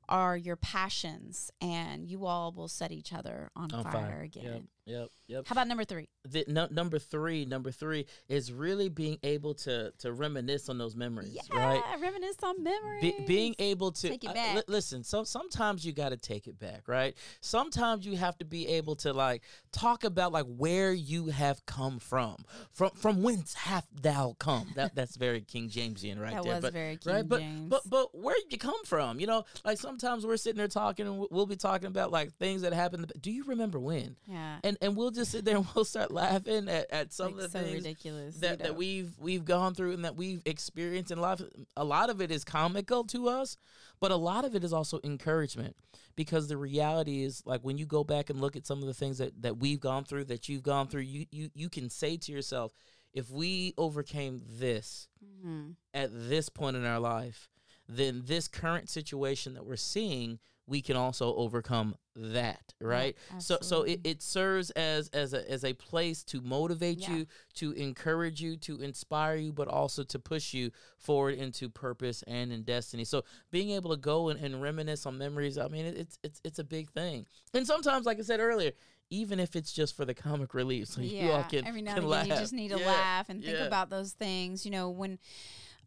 [0.09, 4.21] are your passions and you all will set each other on, On fire, fire.
[4.21, 4.45] again.
[4.45, 4.63] Yep.
[4.87, 5.09] Yep.
[5.29, 5.47] Yep.
[5.49, 6.09] How about number three?
[6.29, 10.95] the, no, number three, number three is really being able to to reminisce on those
[10.95, 11.83] memories, Yeah, right?
[12.01, 13.01] reminisce on memories.
[13.01, 14.57] Be, being able to Take it uh, back.
[14.57, 15.03] li- listen.
[15.03, 17.15] So sometimes you got to take it back, right?
[17.41, 19.43] Sometimes you have to be able to like
[19.73, 22.37] talk about like where you have come from,
[22.73, 24.69] from from whence hath thou come.
[24.77, 26.53] That that's very King Jamesian right That there.
[26.55, 27.71] was but, very King right, but James.
[27.71, 29.19] but but where you come from?
[29.21, 32.35] You know, like sometimes we're sitting there talking and we- we'll be talking about like
[32.35, 33.11] things that happened.
[33.21, 34.17] Do you remember when?
[34.27, 37.45] yeah, And and we'll just sit there and we'll start laughing at, at some like
[37.45, 38.37] of the so things ridiculous.
[38.39, 41.41] that, you that we've we've gone through and that we've experienced in life.
[41.77, 43.57] A lot of it is comical to us,
[44.01, 45.77] but a lot of it is also encouragement
[46.17, 48.95] because the reality is like when you go back and look at some of the
[48.95, 52.17] things that, that we've gone through, that you've gone through, you, you you can say
[52.17, 52.73] to yourself,
[53.13, 55.77] if we overcame this Mhm.
[55.93, 57.49] at this point in our life,
[57.89, 63.17] then this current situation that we're seeing, we can also overcome that, right?
[63.39, 67.15] so so it, it serves as as a as a place to motivate Yeah.
[67.17, 72.23] you, to encourage you, to inspire you, but also to push you forward into purpose
[72.27, 73.05] and in destiny.
[73.05, 76.41] So being able to go and, and reminisce on memories, I mean, it, it's it's
[76.45, 77.27] it's a big thing.
[77.53, 78.73] And sometimes, like I said earlier,
[79.11, 82.05] even if it's just for the comic relief, so you all can, every now can
[82.05, 82.27] and again laugh.
[82.27, 83.65] you just need to Yeah, laugh and think yeah.
[83.67, 84.65] about those things.
[84.65, 85.19] You know, when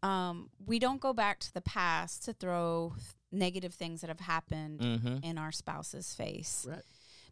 [0.04, 4.20] um, we don't go back to the past to throw th- negative things that have
[4.20, 5.18] happened Mm-hmm.
[5.24, 6.66] in our spouse's face.
[6.70, 6.82] Right.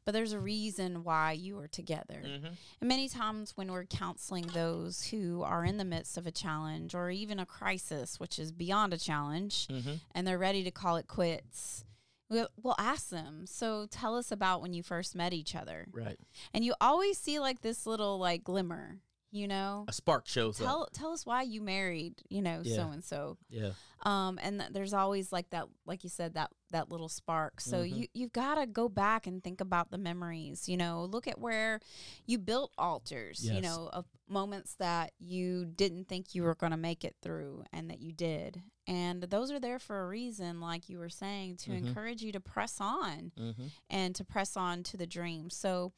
[0.05, 2.21] But there's a reason why you are together.
[2.23, 2.45] Mm-hmm.
[2.79, 6.93] And many times when we're counseling those who are in the midst of a challenge
[6.93, 9.93] or even a crisis, which is beyond a challenge, Mm-hmm.
[10.13, 11.85] and they're ready to call it quits,
[12.29, 15.87] we'll, we'll ask them, So tell us about when you first met each other.
[15.91, 16.19] Right.
[16.53, 18.99] And you always see like this little like glimmer,
[19.31, 19.85] you know?
[19.87, 20.67] A spark shows up.
[20.67, 23.37] Tell, tell us why you married, you know, so and so.
[23.49, 23.71] Yeah.
[24.03, 27.61] Um, and th- there's always like that, like you said, that that little spark.
[27.61, 27.95] So Mhm.
[27.97, 30.67] you you've got to go back and think about the memories.
[30.69, 31.79] You know, look at where
[32.25, 33.43] you built altars.
[33.45, 37.63] You know, of moments that you didn't think you were going to make it through,
[37.71, 38.61] and that you did.
[38.87, 41.87] And those are there for a reason, like you were saying, to Mhm.
[41.87, 43.67] encourage you to press on Mm-hmm.
[43.89, 45.49] and to press on to the dream.
[45.49, 45.93] So,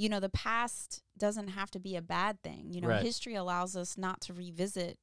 [0.00, 2.72] you know, the past doesn't have to be a bad thing.
[2.72, 3.02] You know, Right.
[3.02, 4.98] history allows us not to revisit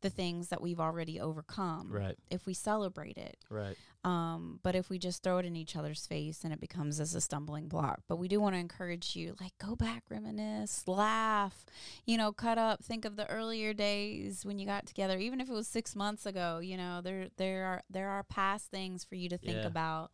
[0.00, 2.16] the things that we've already overcome Right.
[2.30, 3.38] if we celebrate it.
[3.50, 3.76] Right.
[4.04, 7.12] Um, but if we just throw it in each other's face, and it becomes as
[7.16, 8.02] a stumbling block.
[8.06, 11.66] But we do want to encourage you, like, go back, reminisce, laugh,
[12.04, 15.48] you know, cut up, think of the earlier days when you got together, even if
[15.48, 16.60] it was six months ago.
[16.60, 19.66] You know, there there are there are past things for you to think Yeah.
[19.66, 20.12] about,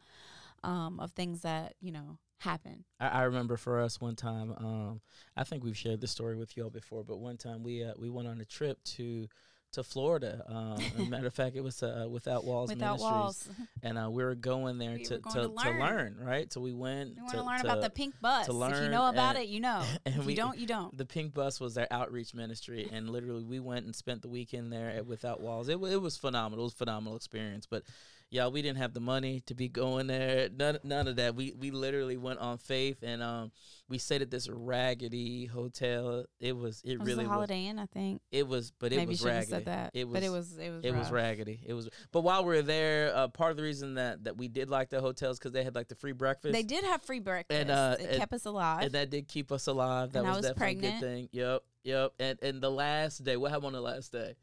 [0.64, 2.84] um, of things that you know happen.
[3.00, 4.52] I, I remember for us one time.
[4.58, 5.00] Um,
[5.36, 8.10] I think we've shared this story with y'all before, but one time we uh, we
[8.10, 9.28] went on a trip to
[9.72, 10.44] to Florida.
[10.48, 13.48] Um, matter of fact, it was uh, Without Walls Without Ministries, walls,
[13.82, 15.80] and uh, we were going there We to, going to, to to learn.
[15.80, 16.52] learn, right?
[16.52, 18.44] So we went you want to to learn about the pink bus.
[18.46, 19.82] to learn, if you know about and- it, you know.
[20.04, 20.94] and if we- you don't, you don't.
[20.98, 24.70] The Pink Bus was their outreach ministry, and literally we went and spent the weekend
[24.70, 25.68] there at Without Walls.
[25.70, 26.64] It, it was phenomenal.
[26.64, 27.64] It was a phenomenal experience.
[27.64, 27.84] But
[28.32, 30.48] yeah, we didn't have the money to be going there.
[30.56, 31.34] None, none of that.
[31.34, 33.52] We we literally went on faith, and um,
[33.90, 36.24] we stayed at this raggedy hotel.
[36.40, 37.34] It was it It was really a was.
[37.34, 38.22] Holiday Inn, I think.
[38.30, 39.50] It was, but it Maybe was raggedy.
[39.50, 39.90] said that.
[39.92, 41.60] It was, but it was it was it was raggedy.
[41.66, 41.90] It was.
[42.10, 44.88] But while we were there, uh, part of the reason that that we did like
[44.88, 46.54] the hotels because they had like the free breakfast.
[46.54, 47.68] They did have free breakfast.
[47.70, 48.84] uh, it and- kept us alive.
[48.84, 50.12] and that did keep us alive.
[50.12, 51.00] That And I was, was definitely a pregnant.
[51.02, 51.28] good thing.
[51.32, 52.12] Yep, yep.
[52.18, 54.36] And and the last day, what happened on the last day?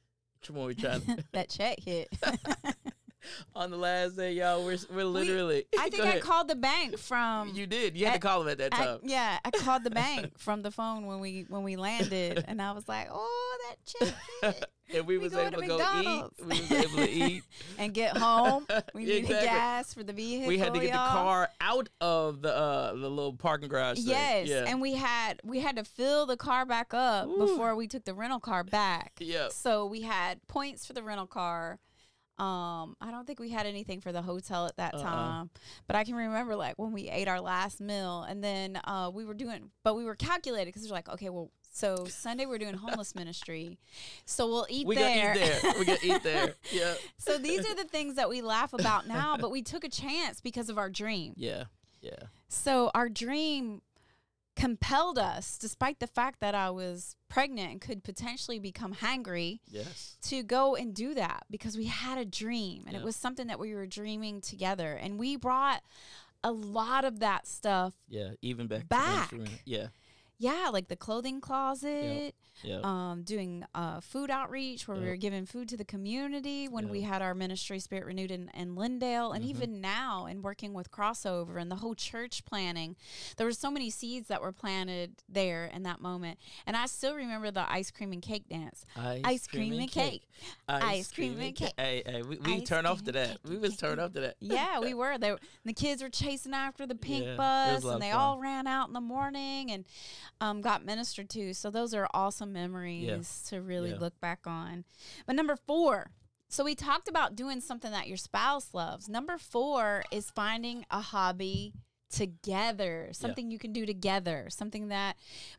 [0.48, 1.02] One we trying?
[1.34, 2.08] that check hit.
[3.56, 5.66] on the last day, y'all, we're we're literally.
[5.78, 7.50] I Go think I called the bank from.
[7.56, 7.98] You did.
[7.98, 9.00] You had to call him at that I- time.
[9.04, 12.72] yeah, I called the bank from the phone when we when we landed, and I
[12.72, 14.56] was like, "Oh, that check
[14.94, 16.36] and we, we was able to to go McDonald's.
[16.40, 16.46] eat.
[16.46, 17.44] We was able to eat.
[17.78, 18.66] and get home.
[18.94, 19.48] We needed Exactly.
[19.48, 20.48] gas for the vehicle.
[20.48, 21.06] we had to get y'all.
[21.06, 24.00] the car out of the uh the little parking garage.
[24.00, 24.64] Yes, Yeah.
[24.68, 27.38] and we had we had to fill the car back up Ooh.
[27.38, 29.14] before we took the rental car back.
[29.20, 29.52] Yep.
[29.52, 31.80] So we had points for the rental car.
[32.40, 35.04] Um, I don't think we had anything for the hotel at that Uh-uh.
[35.04, 35.50] time,
[35.88, 39.26] but I can remember like when we ate our last meal, and then uh, we
[39.26, 42.74] were doing, but we were calculated because we're like, okay, well, so Sunday we're doing
[42.76, 43.78] homeless ministry,
[44.26, 45.34] so we'll eat we there.
[45.36, 45.80] gotta eat there.
[45.80, 46.56] We eat there.
[46.72, 46.94] Yeah.
[47.18, 50.42] so these are the things that we laugh about now, but we took a chance
[50.42, 51.34] because of our dream.
[51.36, 51.66] Yeah.
[52.02, 52.12] Yeah.
[52.48, 53.82] So our dream
[54.60, 60.18] compelled us, despite the fact that I was pregnant and could potentially become hangry, Yes.
[60.24, 63.00] to go and do that because we had a dream and Yeah.
[63.02, 64.94] it was something that we were dreaming together.
[64.96, 65.82] And we brought
[66.44, 67.94] a lot of that stuff.
[68.08, 68.32] Yeah.
[68.42, 68.88] Even back.
[68.90, 69.34] Back.
[69.66, 69.88] Yeah.
[70.40, 72.80] Yeah, like the clothing closet, Yeah.
[72.84, 77.02] um, doing uh, food outreach where we were giving food to the community when we
[77.02, 79.50] had our ministry Spirit Renewed in, in Lindale, and Mhm.
[79.50, 82.96] even now in working with Crossover and the whole church planning,
[83.38, 86.38] there were so many seeds that were planted there in that moment.
[86.66, 88.86] And I still remember the ice cream and cake dance.
[88.96, 90.24] Ice cream and cake.
[90.68, 91.74] Ice cream and cake.
[91.78, 93.28] Hey, hey, we, we Ice turn off to that.
[93.30, 93.38] cake.
[93.50, 94.36] We was turned off to that.
[94.40, 95.18] Yeah, we were.
[95.18, 98.20] They, were- the kids were chasing after the pink Yeah, bus, and they fun.
[98.20, 99.86] all ran out in the morning and
[100.42, 101.54] um, got ministered to.
[101.54, 104.00] So those are awesome memories to really Yeah.
[104.00, 104.86] look back on.
[105.26, 106.12] But number four.
[106.52, 109.08] So we talked about doing something that your spouse loves.
[109.08, 111.74] Number four is finding a hobby
[112.10, 115.16] together, something you can do together, something that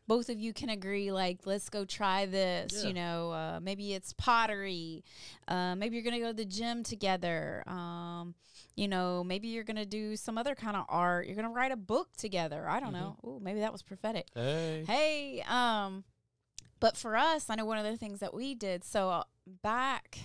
[0.07, 2.73] both of you can agree, like, let's go try this.
[2.75, 2.87] Yeah.
[2.87, 5.03] You know, uh, maybe it's pottery.
[5.47, 7.63] Uh, maybe you're going to go to the gym together.
[7.67, 8.35] Um,
[8.75, 11.25] you know, maybe you're going to do some other kind of art.
[11.25, 12.67] You're going to write a book together.
[12.69, 13.17] I don't know.
[13.25, 14.27] Ooh, maybe that was prophetic.
[14.33, 14.83] Hey.
[14.87, 16.03] Hey, um,
[16.79, 18.83] but for us, I know one of the things that we did.
[18.83, 19.23] So uh,
[19.61, 20.17] back,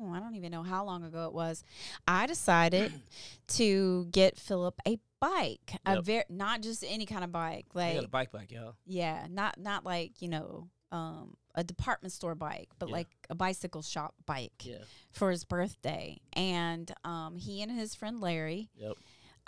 [0.00, 1.62] oh, I don't even know how long ago it was.
[2.08, 2.92] I decided
[3.48, 6.04] to get Philip a bike, a Yep.
[6.04, 8.74] very not just any kind of bike, I like got a bike bike, y'all.
[8.86, 12.92] yeah, not not like you know um, a department store bike, but Yeah.
[12.94, 14.78] like a bicycle shop bike Yeah.
[15.12, 16.18] for his birthday.
[16.34, 18.92] And um, he and his friend Larry Yep.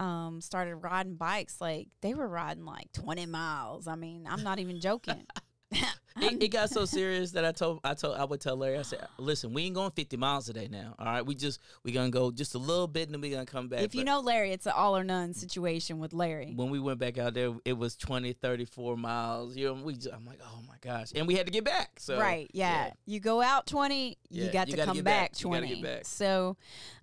[0.00, 1.60] um, started riding bikes.
[1.60, 3.86] Like they were riding like 20 miles.
[3.86, 5.24] I mean, I'm not even joking.
[6.18, 8.82] It, it got so serious that I told I told I would tell Larry I
[8.82, 10.94] said, "Listen, we ain't going 50 miles today now.
[10.98, 13.44] All right, we just we gonna go just a little bit and then we gonna
[13.46, 16.52] come back." if you But know Larry, it's an all or none situation with Larry.
[16.56, 19.56] when we went back out there, it was 20, 34 miles.
[19.56, 21.98] You know, we just, I'm like, oh my gosh, and we had to get back.
[21.98, 22.50] So right.
[22.54, 22.90] Yeah.
[23.04, 25.40] You go out 20, Yeah, you got you to come back, back.
[25.40, 25.74] You gotta 20.
[25.74, 26.06] get back.
[26.06, 26.56] So,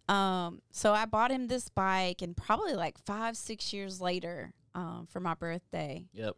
[0.09, 5.07] um, so I bought him this bike and probably like five, six years later, um,
[5.09, 6.35] for my birthday, Yep,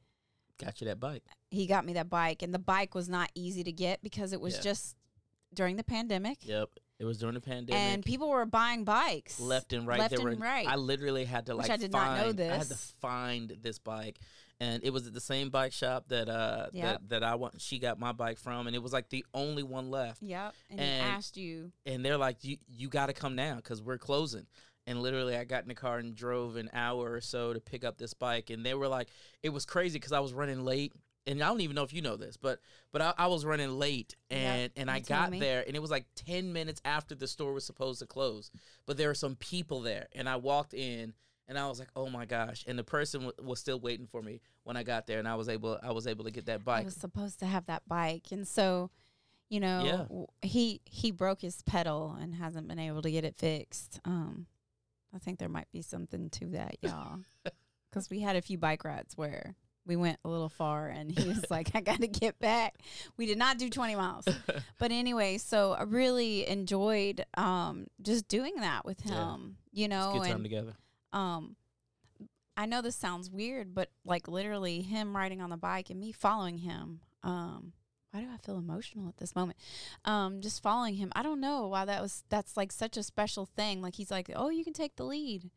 [0.64, 1.24] got you that bike.
[1.56, 4.42] He got me that bike and the bike was not easy to get because it
[4.42, 4.62] was Yeah.
[4.62, 4.96] just
[5.54, 7.76] during the pandemic Yep, it was during the pandemic.
[7.82, 10.00] and people were buying bikes left and right.
[10.00, 10.68] left They were- and right.
[10.68, 12.38] I literally had to Which like I did not find.
[12.38, 12.94] know I had to this.
[13.00, 14.20] find this bike,
[14.60, 16.84] and it was at the same bike shop that uh Yep.
[16.84, 17.62] that that I want.
[17.62, 20.22] She got my bike from, and it was like the only one left.
[20.22, 20.54] Yep.
[20.70, 21.72] And, And- he asked you.
[21.86, 24.48] And they're like, "You you got to come now because we're closing."
[24.88, 27.84] And literally, I got in the car and drove an hour or so to pick
[27.84, 29.10] up this bike, and they were like,
[29.42, 30.94] it was crazy because I was running late.
[31.28, 32.60] And I don't even know if you know this, but
[32.92, 36.06] but I, I was running late, and and I got there, and it was like
[36.16, 38.52] ten minutes after the store was supposed to close.
[38.86, 41.14] But there were some people there, and I walked in,
[41.48, 42.64] and I was like, oh my gosh!
[42.68, 45.34] And the person w- was still waiting for me when I got there, and I
[45.34, 46.86] was able I was able to get that I bike.
[46.86, 48.92] was supposed to have that bike, and so,
[49.50, 49.98] you know, Yeah.
[50.04, 54.00] w- he he broke his pedal and hasn't been able to get it fixed.
[54.06, 54.46] Um,
[55.12, 57.22] I think there might be something to that, y'all,
[57.90, 59.56] because we had a few bike rides where
[59.86, 62.76] we went a little far, and he was like, "I got to get back."
[63.18, 64.26] We did not do twenty miles,
[64.80, 69.58] but anyway, so I really enjoyed um just doing that with him.
[69.72, 69.82] Yeah.
[69.82, 70.74] You It's know, good time and together.
[71.14, 71.56] um
[72.58, 76.12] I know this sounds weird, but like literally him riding on the bike and me
[76.12, 77.02] following him.
[77.24, 77.74] Um
[78.12, 79.58] why do I feel emotional at this moment?
[80.06, 81.12] Um just following him.
[81.18, 83.82] I don't know why that was that's like such a special thing.
[83.82, 85.52] Like he's like, "Oh, you can take the lead." And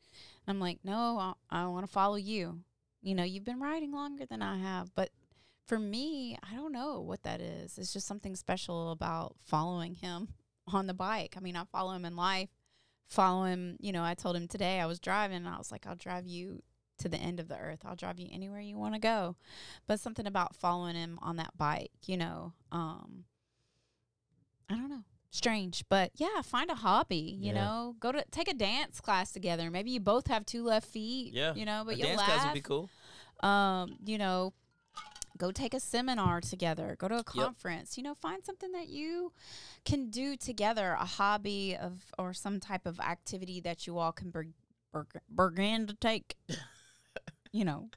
[0.49, 1.19] I'm like, "No,
[1.51, 2.61] I, I want to follow you."
[3.03, 5.11] You know, you've been riding longer than I have, but
[5.67, 7.79] for me, I don't know what that is.
[7.79, 10.29] It's just something special about following him
[10.73, 11.35] on the bike.
[11.37, 12.51] I mean, I follow him in life
[13.09, 13.77] follow him.
[13.81, 16.27] You know, I told him today I was driving and I was like, I'll drive
[16.27, 16.63] you
[16.99, 17.81] to the end of the earth.
[17.85, 19.37] I'll drive you anywhere you want to go.
[19.87, 23.25] But something about following him on that bike, you know, um,
[24.69, 25.05] I don't know.
[25.31, 27.37] Strange, but yeah, find a hobby.
[27.39, 27.65] You Yeah.
[27.65, 29.71] know, go to take a dance class together.
[29.71, 31.35] Maybe you both have two left feet.
[31.35, 32.27] Yeah, you know, but a you dance laugh.
[32.29, 32.89] class would be cool.
[33.41, 34.55] Um, you know,
[35.37, 36.97] go take a seminar together.
[36.99, 37.97] Go to a conference.
[37.99, 39.33] You know, find something that you
[39.85, 40.97] can do together.
[40.99, 44.55] A hobby of or some type of activity that you all can beg-
[44.95, 45.23] beg-
[45.55, 46.37] begin to take.
[47.53, 47.91] you know,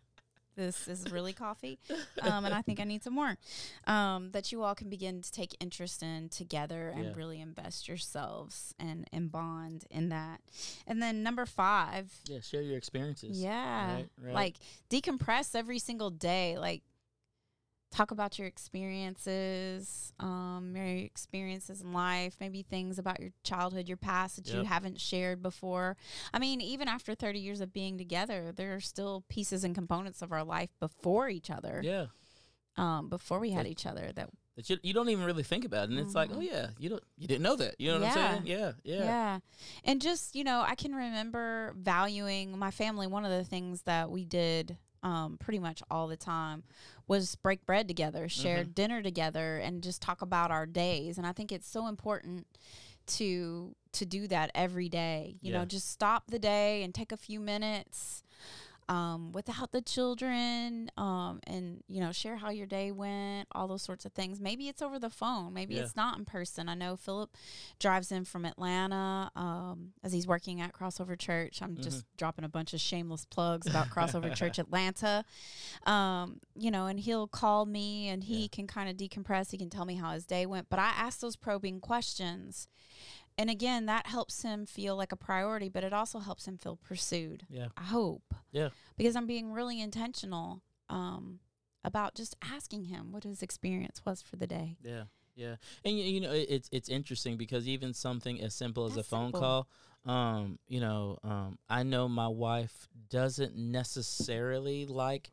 [0.55, 1.79] this is really coffee,
[2.21, 3.35] um, and I think I need some more.
[3.87, 7.11] Um, that you all can begin to take interest in together and Yeah.
[7.15, 10.41] really invest yourselves and and bond in that.
[10.85, 13.39] And then number five, Yeah, share your experiences.
[13.41, 13.95] yeah.
[13.95, 14.33] Right, right.
[14.33, 14.55] Like
[14.89, 16.57] decompress every single day.
[16.57, 16.83] Like
[17.91, 23.97] talk about your experiences, um, your experiences in life, maybe things about your childhood, your
[23.97, 25.97] past that you haven't shared before.
[26.33, 30.21] I mean, even after 30 years of being together, there are still pieces and components
[30.21, 31.81] of our life before each other.
[31.83, 32.05] yeah.
[32.77, 35.65] Um, before we had That- each other that That you, you don't even really think
[35.65, 36.45] about, and it's like, oh Mhm.
[36.45, 37.75] yeah, you don't you didn't know that.
[37.79, 38.25] You know what Yeah.
[38.25, 38.59] I'm saying?
[38.59, 39.39] Yeah, yeah, Yeah.
[39.83, 43.07] And just, you know, I can remember valuing my family.
[43.07, 46.63] One of the things that we did um, pretty much all the time
[47.11, 48.71] was break bread together, share mm-hmm.
[48.71, 51.17] dinner together, and just talk about our days.
[51.17, 52.47] And I think it's so important
[53.07, 55.35] to to do that every day.
[55.41, 55.59] You Yeah.
[55.59, 58.23] know, just stop the day and take a few minutes
[58.89, 63.81] um, without the children, um, and you know, share how your day went, all those
[63.81, 64.39] sorts of things.
[64.41, 65.53] Maybe it's over the phone.
[65.53, 65.81] Maybe Yeah.
[65.83, 66.67] it's not in person.
[66.67, 67.35] I know Philip
[67.79, 71.61] drives in from Atlanta um, as he's working at Crossover Church.
[71.61, 75.23] I'm just dropping a bunch of shameless plugs about Crossover Church Atlanta.
[75.85, 78.47] Um, you know, and he'll call me and he Yeah.
[78.51, 79.51] can kind of decompress.
[79.51, 80.69] He can tell me how his day went.
[80.69, 82.67] But I ask those probing questions.
[83.41, 86.75] And again, that helps him feel like a priority, but it also helps him feel
[86.75, 87.47] pursued.
[87.49, 87.69] Yeah.
[87.75, 88.35] I hope.
[88.51, 88.69] Yeah.
[88.97, 91.39] Because I'm being really intentional um,
[91.83, 94.77] about just asking him what his experience was for the day.
[94.83, 98.85] Yeah, yeah, and you, you know it- it's it's interesting because even something as simple
[98.85, 99.65] as a phone simple.
[100.05, 105.31] call, um, you know, um, I know my wife doesn't necessarily like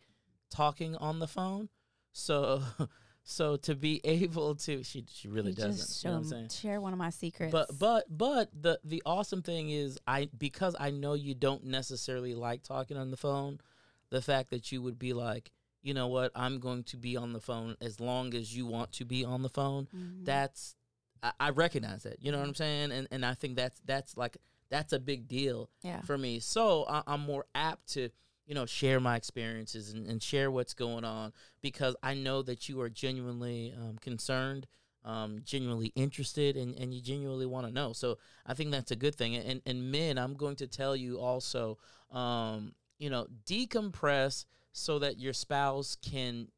[0.50, 1.68] talking on the phone,
[2.12, 2.62] so
[3.30, 6.02] so to be able to, she she really You doesn't.
[6.02, 6.48] you know what I'm saying?
[6.48, 7.52] share one of my secrets.
[7.52, 12.34] But but but the the awesome thing is I because I know you don't necessarily
[12.34, 13.60] like talking on the phone,
[14.08, 15.52] the fact that you would be like,
[15.82, 18.92] you know what, I'm going to be on the phone as long as you want
[18.92, 19.88] to be on the phone.
[19.94, 20.24] Mhm.
[20.24, 20.74] That's
[21.22, 22.22] I, I recognize that.
[22.22, 22.92] You know what I'm saying?
[22.92, 24.38] And and I think that's that's like
[24.70, 26.00] that's a big deal yeah.
[26.00, 26.40] for me.
[26.40, 28.10] So I, I'm more apt to,
[28.48, 32.66] you know, share my experiences and, and share what's going on because I know that
[32.66, 34.66] you are genuinely um, concerned,
[35.04, 37.92] um, genuinely interested, and, and you genuinely want to know.
[37.92, 39.36] So I think that's a good thing.
[39.36, 41.76] And, and men, I'm going to tell you also,
[42.10, 46.48] um, you know, decompress so that your spouse can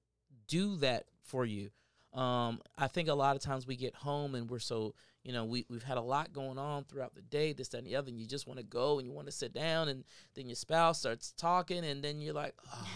[0.47, 1.71] do that for you.
[2.15, 4.95] Um, I think a lot of times we get home and we're so,
[5.25, 7.87] you know, we, we've had a lot going on throughout the day, this, that, and
[7.87, 10.05] the other, and you just want to go and you want to sit down, and
[10.35, 12.89] then your spouse starts talking, and then you're like, oh,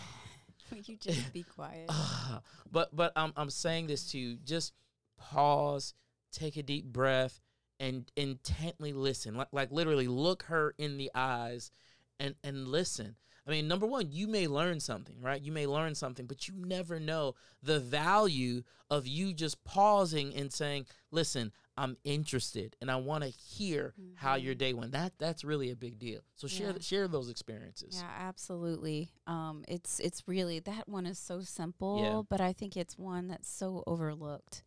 [0.85, 1.91] you just be quiet.
[2.71, 4.73] but but I'm I'm saying this to you, just
[5.19, 5.95] pause,
[6.33, 7.41] take a deep breath,
[7.79, 9.35] and intently listen.
[9.35, 11.71] Like like literally look her in the eyes
[12.19, 13.17] and and listen.
[13.47, 15.43] I mean, number one, you may learn something, right?
[15.43, 20.51] You may learn something, but you never know the value of you just pausing and
[20.51, 25.43] saying, "Listen, I'm interested, and I want to hear how your day went." That that's
[25.45, 26.21] really a big deal.
[26.37, 26.79] So share Yeah.
[26.81, 27.97] share those experiences.
[28.01, 29.11] Yeah, absolutely.
[29.27, 33.49] Um, it's it's really that one is so simple, but I think it's one that's
[33.49, 34.63] so overlooked.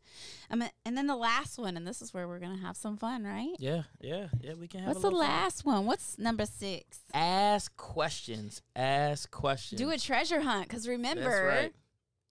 [0.49, 2.97] I mean, and then the last one, and this is where we're gonna have some
[2.97, 3.55] fun, right?
[3.59, 4.53] Yeah, yeah, yeah.
[4.55, 4.87] We can have.
[4.89, 5.29] What's a the little fun.
[5.29, 5.85] last one?
[5.85, 6.99] What's number six?
[7.13, 8.61] Ask questions.
[8.75, 9.79] Ask questions.
[9.79, 11.73] Do a treasure hunt, because remember, That's right.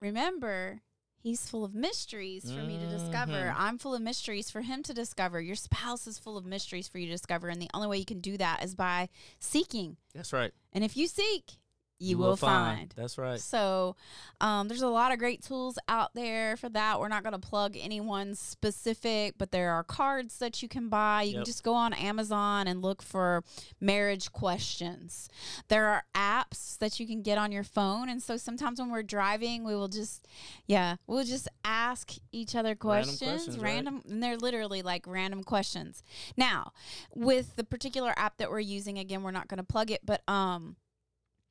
[0.00, 0.80] remember,
[1.18, 3.32] he's full of mysteries for me to discover.
[3.32, 3.54] Mhm.
[3.56, 5.40] I'm full of mysteries for him to discover.
[5.40, 8.04] Your spouse is full of mysteries for you to discover, and the only way you
[8.04, 9.08] can do that is by
[9.40, 9.96] seeking.
[10.14, 10.52] That's right.
[10.72, 11.58] And if you seek,
[11.98, 12.92] you, will find.
[12.96, 13.40] That's right.
[13.40, 13.96] So,
[14.40, 17.00] um, there's a lot of great tools out there for that.
[17.00, 21.22] We're not going to plug anyone specific, but there are cards that you can buy.
[21.22, 21.38] You Yep.
[21.38, 23.42] can just go on Amazon and look for
[23.80, 25.28] marriage questions.
[25.68, 28.08] There are apps that you can get on your phone.
[28.08, 30.26] And so sometimes when we're driving, we will just,
[30.66, 33.64] yeah, we'll just ask each other Random questions, questions, right?
[33.74, 36.02] random, and they're literally like random questions.
[36.36, 36.72] Now,
[37.14, 40.22] with the particular app that we're using, again, we're not going to plug it, but,
[40.28, 40.76] um,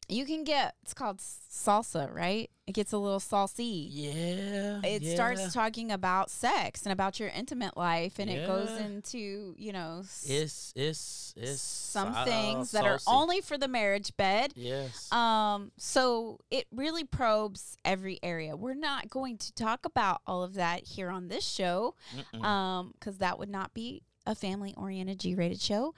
[0.08, 2.50] you can get it's called salsa, right?
[2.68, 3.88] It gets a little saucy.
[3.92, 4.82] Yeah.
[4.84, 5.14] It yeah.
[5.14, 10.00] starts talking about sex and about your intimate life, and it goes into you know
[10.00, 14.54] It's it's it's some sa- things that are only for the marriage bed.
[14.56, 15.12] Yes.
[15.12, 18.56] Um, so it really probes every area.
[18.56, 21.96] We're not going to talk about all of that here on this show,
[22.34, 22.44] Mm-mm.
[22.44, 25.94] um, because that would not be a family-oriented G-rated show.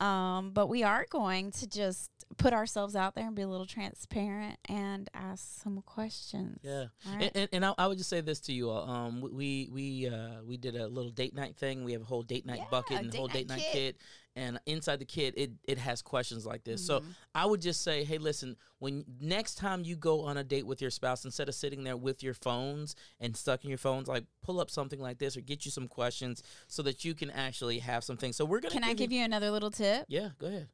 [0.00, 3.66] Um, but we are going to just put ourselves out there and be a little
[3.66, 6.58] transparent and ask some questions.
[6.62, 6.86] yeah.
[7.06, 8.88] All And, and, and I, I would just say this to you all.
[8.88, 11.84] Um, we we uh we did a little date night thing.
[11.84, 13.72] We have a whole date night Yeah, bucket and date whole date night kit.
[13.72, 13.96] kit.
[14.38, 16.86] And inside the kit, it it has questions like this.
[16.86, 17.14] So Mhm.
[17.34, 20.80] I would just say, hey, listen, when next time you go on a date with
[20.80, 24.24] your spouse, instead of sitting there with your phones and stuck in your phones, like
[24.42, 27.80] pull up something like this or get you some questions so that you can actually
[27.80, 28.32] have something.
[28.32, 30.06] So we're gonna Can I give you another little tip?
[30.08, 30.68] Yeah, go ahead.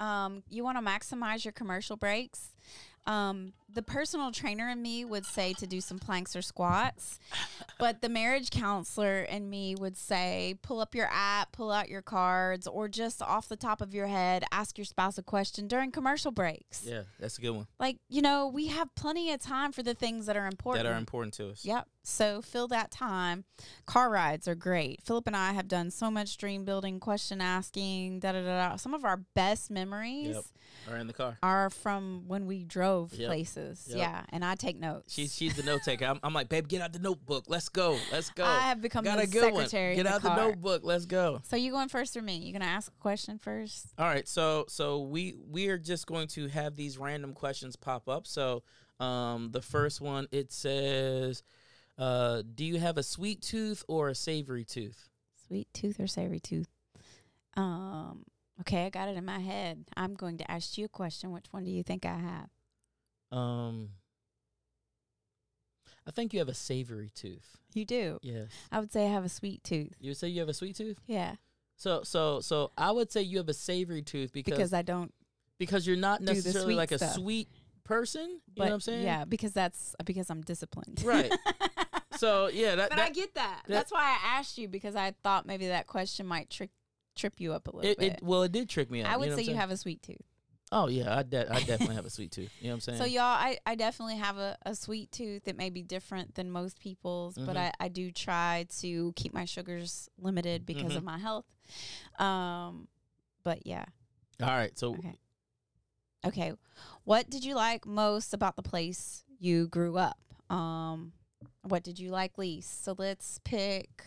[0.00, 2.53] um, you want to maximize your commercial breaks.
[3.06, 7.18] Um, the personal trainer in me would say to do some planks or squats,
[7.78, 12.00] but the marriage counselor in me would say pull up your app, pull out your
[12.00, 15.90] cards, or just off the top of your head, ask your spouse a question during
[15.90, 16.84] commercial breaks.
[16.84, 17.66] Yeah, that's a good one.
[17.78, 20.84] Like, you know, we have plenty of time for the things that are important.
[20.84, 21.64] That are important to us.
[21.64, 21.88] Yep.
[22.06, 23.44] So fill that time.
[23.86, 25.00] Car rides are great.
[25.02, 28.68] Philip and I have done so much dream building, question asking, da da da.
[28.70, 28.76] da.
[28.76, 30.44] Some of our best memories Yep.
[30.90, 31.38] Or in the car.
[31.42, 33.26] are from when we drove Yep.
[33.28, 33.86] places.
[33.88, 33.98] Yep.
[33.98, 35.14] Yeah, and I take notes.
[35.14, 36.04] She's she's the note taker.
[36.04, 37.44] I'm, I'm like, babe, get out the notebook.
[37.48, 37.98] Let's go.
[38.12, 38.44] Let's go.
[38.44, 39.64] I have become Got the a good one.
[39.64, 39.94] secretary.
[39.96, 40.82] Get in out the, the notebook.
[40.84, 41.40] Let's go.
[41.44, 42.36] So you going first or me?
[42.36, 43.86] You gonna ask a question first?
[43.98, 48.08] All right, so so we we are just going to have these random questions pop
[48.10, 48.26] up.
[48.26, 48.62] So
[49.00, 51.42] um the first one it says
[51.98, 55.08] uh do you have a sweet tooth or a savory tooth?
[55.46, 56.68] Sweet tooth or savory tooth?
[57.56, 58.24] Um.
[58.60, 59.84] Okay, I got it in my head.
[59.96, 61.32] I'm going to ask you a question.
[61.32, 63.36] Which one do you think I have?
[63.38, 63.90] Um
[66.06, 67.56] I think you have a savory tooth.
[67.72, 68.18] You do.
[68.22, 68.48] Yes.
[68.70, 69.94] I would say I have a sweet tooth.
[70.00, 71.00] You would say you have a sweet tooth?
[71.06, 71.36] Yeah,
[71.76, 75.12] So so so I would say you have a savory tooth because because I don't.
[75.58, 77.14] because you're not necessarily like a stuff.
[77.14, 77.48] sweet
[77.84, 78.28] person.
[78.28, 79.02] You But know what I'm saying?
[79.04, 81.02] Yeah, because that's because I'm disciplined.
[81.04, 81.32] Right.
[82.18, 83.62] So yeah, that, but that I get that.
[83.66, 86.70] that- That's why I asked you because I thought maybe that question might trick
[87.16, 88.12] trip you up a little it, bit.
[88.14, 89.10] it well it did trick me out.
[89.12, 90.16] I would you know say you have a sweet tooth.
[90.72, 92.50] Oh yeah, I de- I definitely have a sweet tooth.
[92.58, 92.98] You know what I'm saying?
[92.98, 95.46] So y'all, I, I definitely have a, a sweet tooth.
[95.46, 97.58] It may be different than most people's, but Mhm.
[97.58, 100.96] I, I do try to keep my sugars limited because Mhm.
[100.96, 101.44] of my health.
[102.18, 102.88] Um,
[103.44, 103.84] but yeah,
[104.42, 104.76] All right.
[104.78, 105.14] So okay.
[106.26, 106.52] Okay,
[107.04, 110.18] what did you like most about the place you grew up?
[110.48, 111.12] Um,
[111.64, 112.84] what did you like least?
[112.84, 114.04] So let's pick.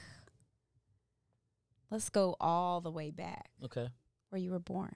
[1.89, 3.87] Let's go all the way back okay,
[4.29, 4.95] where you were born,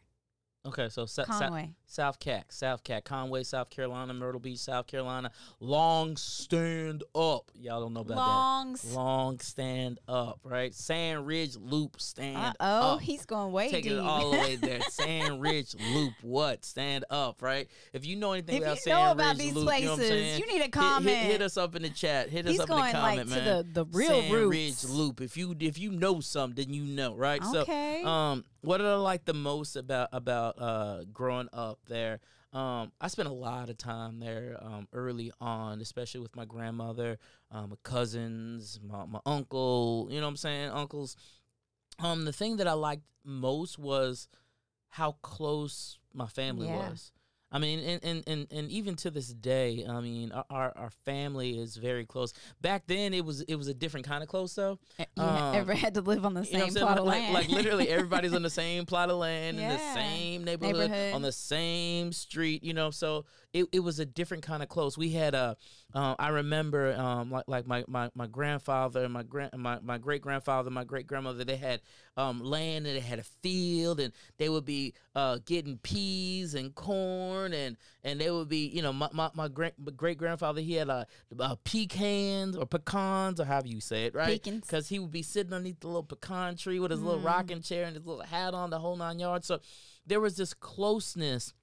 [0.66, 0.90] okay.
[0.90, 1.72] So sa- sa- Conway.
[1.86, 5.30] South Cac, South Cac, Conway, South Carolina, Myrtle Beach, South Carolina.
[5.60, 7.52] Long stand up.
[7.54, 8.74] Y'all don't know about Long.
[8.74, 8.86] that.
[8.94, 10.74] Long stand up, right?
[10.74, 13.02] Sand Ridge Loop stand Uh oh, up.
[13.02, 13.94] he's going way Take deep.
[13.94, 14.80] it all the way there.
[14.90, 16.64] Sand Ridge Loop, what?
[16.64, 17.68] Stand up, right?
[17.92, 19.92] If you know anything if about you Sand know about Ridge these Loop, you know
[19.92, 20.40] what I'm places, saying?
[20.40, 21.18] you need Hit- comment.
[21.18, 22.30] Hit, hit us up in the chat.
[22.30, 23.64] Hit He's us up in the comment, like man.
[23.64, 24.84] to the the real Sand roots.
[24.86, 25.20] Ridge Loop.
[25.20, 27.42] If you if you know something, then you know, right?
[27.56, 28.00] Okay.
[28.04, 32.20] So, um, what did I like the most about about uh growing up there?
[32.54, 37.18] Um, I spent a lot of time there um, early on, especially with my grandmother,
[37.50, 40.10] um, my cousins, my, my uncle.
[40.12, 40.70] You know what I'm saying?
[40.70, 41.16] Uncles.
[41.98, 44.28] Um, the thing that I liked most was
[44.90, 46.90] how close my family Yeah.
[46.90, 47.14] was.
[47.52, 51.60] I mean, and, and, and, and even to this day, I mean, our, our family
[51.60, 52.32] is very close.
[52.62, 54.80] Back then, it was it was a different kind of close, though.
[54.98, 57.20] Uh, You um, ever had to live on the You know same plot of Like,
[57.22, 57.34] land?
[57.34, 61.14] like literally everybody's on the same plot of land in the same neighborhood, Neighborhood.
[61.16, 62.90] on the same street, you know.
[62.90, 64.98] So it, it was a different kind of close.
[64.98, 65.58] We had a
[65.94, 69.98] um, I remember um, like like my, my, my grandfather, and my grand my, my
[69.98, 71.82] great grandfather, my great grandmother, they had
[72.18, 76.76] um, land and they had a field and they would be uh, getting peas and
[76.76, 80.74] corn and and they would be you know my my, my great great grandfather he
[80.74, 81.06] had a,
[81.40, 84.28] uh, pecans or pecans or however you say it right
[84.62, 87.26] because he would be sitting underneath the little pecan tree with his little Mm.
[87.26, 89.46] rocking chair and his little hat on the whole nine yards.
[89.48, 89.60] So
[90.06, 91.54] there was this closeness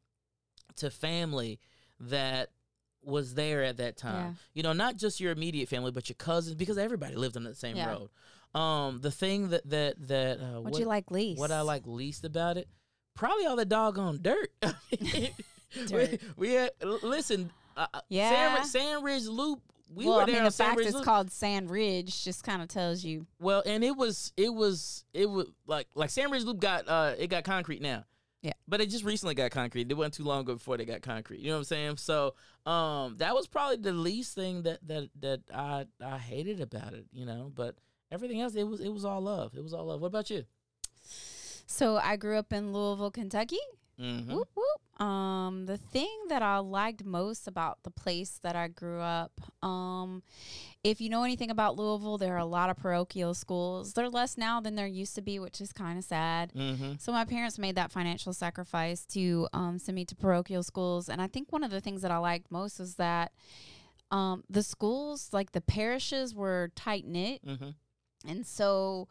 [0.77, 1.59] to family
[2.01, 2.51] that
[3.09, 4.39] was there at that time.
[4.55, 7.55] You know, not just your immediate family, but your cousins, because everybody lived on the
[7.55, 7.91] same Yeah.
[7.97, 8.11] road.
[8.59, 11.39] Um, the thing that that that uh, what what, you like least?
[11.39, 12.69] what I like least about it,
[13.15, 14.51] probably all the doggone dirt.
[14.91, 15.33] we,
[15.87, 16.21] Dirt.
[16.37, 16.71] we had
[17.03, 17.51] listen.
[17.77, 18.57] Uh, uh, Yeah.
[18.57, 19.61] Sand, Sand Ridge Loop.
[19.95, 21.05] We well, were I mean, the fact it's Loop.
[21.05, 23.27] called Sand Ridge just kind of tells you.
[23.41, 27.15] Well, and it was it was it was like like Sand Ridge Loop got uh
[27.19, 28.05] it got concrete now.
[28.43, 28.53] Yeah.
[28.69, 29.91] But it just recently got concrete.
[29.91, 31.41] It wasn't too long ago before they got concrete.
[31.41, 31.97] You know what I'm saying?
[31.97, 32.35] So
[32.67, 37.07] um that was probably the least thing that that that I I hated about it,
[37.13, 37.77] you know, but
[38.13, 39.55] everything else it was it was all love.
[39.57, 40.01] It was all love.
[40.01, 40.45] What about you?
[41.67, 43.59] So I grew up in Louisville, Kentucky.
[44.01, 44.33] Mm-hmm.
[44.33, 44.81] Whoop whoop.
[44.99, 49.33] Um, the thing that I liked most about the place that I grew up,
[49.63, 50.23] um,
[50.83, 53.93] if you know anything about Louisville, there are a lot of parochial schools.
[53.93, 56.53] They're less now than there used to be, which is kind of sad.
[56.53, 56.95] Mm-hmm.
[56.99, 61.23] So my parents made that financial sacrifice to um, send me to parochial schools, and
[61.23, 63.33] I think one of the things that I liked most is that
[64.11, 67.71] um, the schools, like the parishes, were tight knit, Mm-hmm.
[68.29, 69.07] and so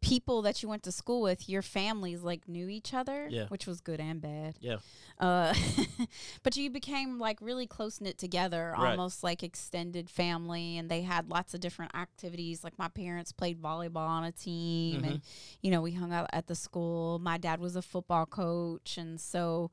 [0.00, 3.46] people that you went to school with, your families like knew each other, Yeah.
[3.48, 4.56] which was good and bad.
[4.60, 4.76] Yeah.
[5.18, 5.54] Uh,
[6.42, 8.90] but you became like really close knit together, Right.
[8.90, 12.64] almost like extended family, and they had lots of different activities.
[12.64, 15.20] Like my parents played volleyball on a team, and
[15.60, 17.18] you know we hung out at the school.
[17.18, 19.70] My dad was a football coach, and so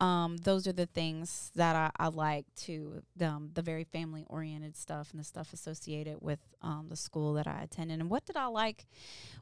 [0.00, 3.02] um, those are the things that I, I like too.
[3.20, 7.46] Um, the very family oriented stuff and the stuff associated with um, the school that
[7.46, 8.00] I attended.
[8.00, 8.86] And what did I like?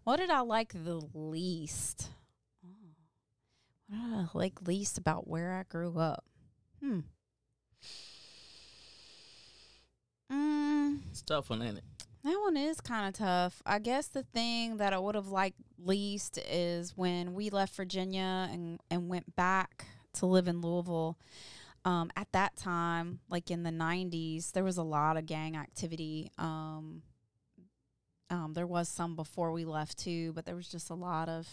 [0.04, 2.10] What did I like the least?
[2.64, 2.68] Oh,
[3.88, 6.24] what did I like least about where I grew up?
[6.82, 7.00] Hmm.
[10.32, 11.84] Mm, It's a tough one, ain't it?
[12.22, 13.62] that one is kind of tough.
[13.64, 18.48] I guess the thing that I would have liked least is when we left Virginia
[18.52, 21.18] and, and went back to live in Louisville.
[21.84, 26.30] um, at that time, like in the '90s, there was a lot of gang activity.
[26.36, 27.02] Um,
[28.30, 31.46] um, there was some before we left too, but there was just a lot of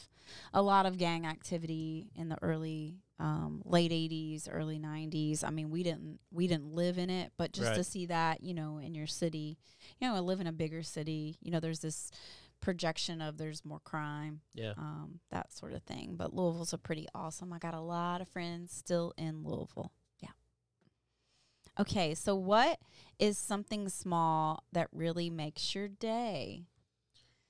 [0.54, 5.72] a lot of gang activity in the early um, late 80s early 90s i mean
[5.72, 8.94] we didn't we didn't live in it but just to see that you know in
[8.94, 9.58] your city
[10.00, 11.38] you know I live in a bigger city.
[11.42, 12.12] You know there's this
[12.60, 14.74] projection of there's more crime Yeah.
[14.78, 16.16] um, that sort of thing.
[16.18, 19.94] But louisville's a pretty awesome i got a lot of friends still in louisville
[21.80, 22.80] okay so what
[23.20, 26.66] is something small that really makes your day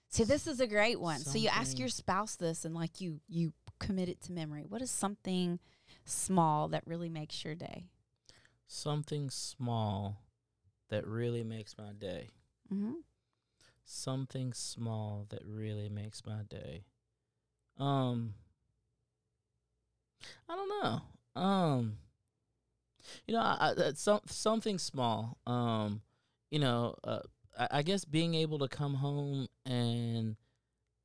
[0.09, 3.19] see this is a great one so you ask your spouse this and like you
[3.27, 5.59] you commit it to memory what is something
[6.05, 7.85] small that really makes your day
[8.67, 10.21] Something small
[10.89, 12.29] that really makes my day.
[12.73, 12.93] mm-hmm.
[13.85, 16.83] Something small that really makes my day.
[17.79, 18.33] Um
[20.49, 21.01] I don't know.
[21.41, 21.97] Um
[23.27, 25.37] you know, I, I, some something small.
[25.47, 26.01] Um
[26.49, 27.19] you know, uh,
[27.57, 30.35] I, I guess being able to come home and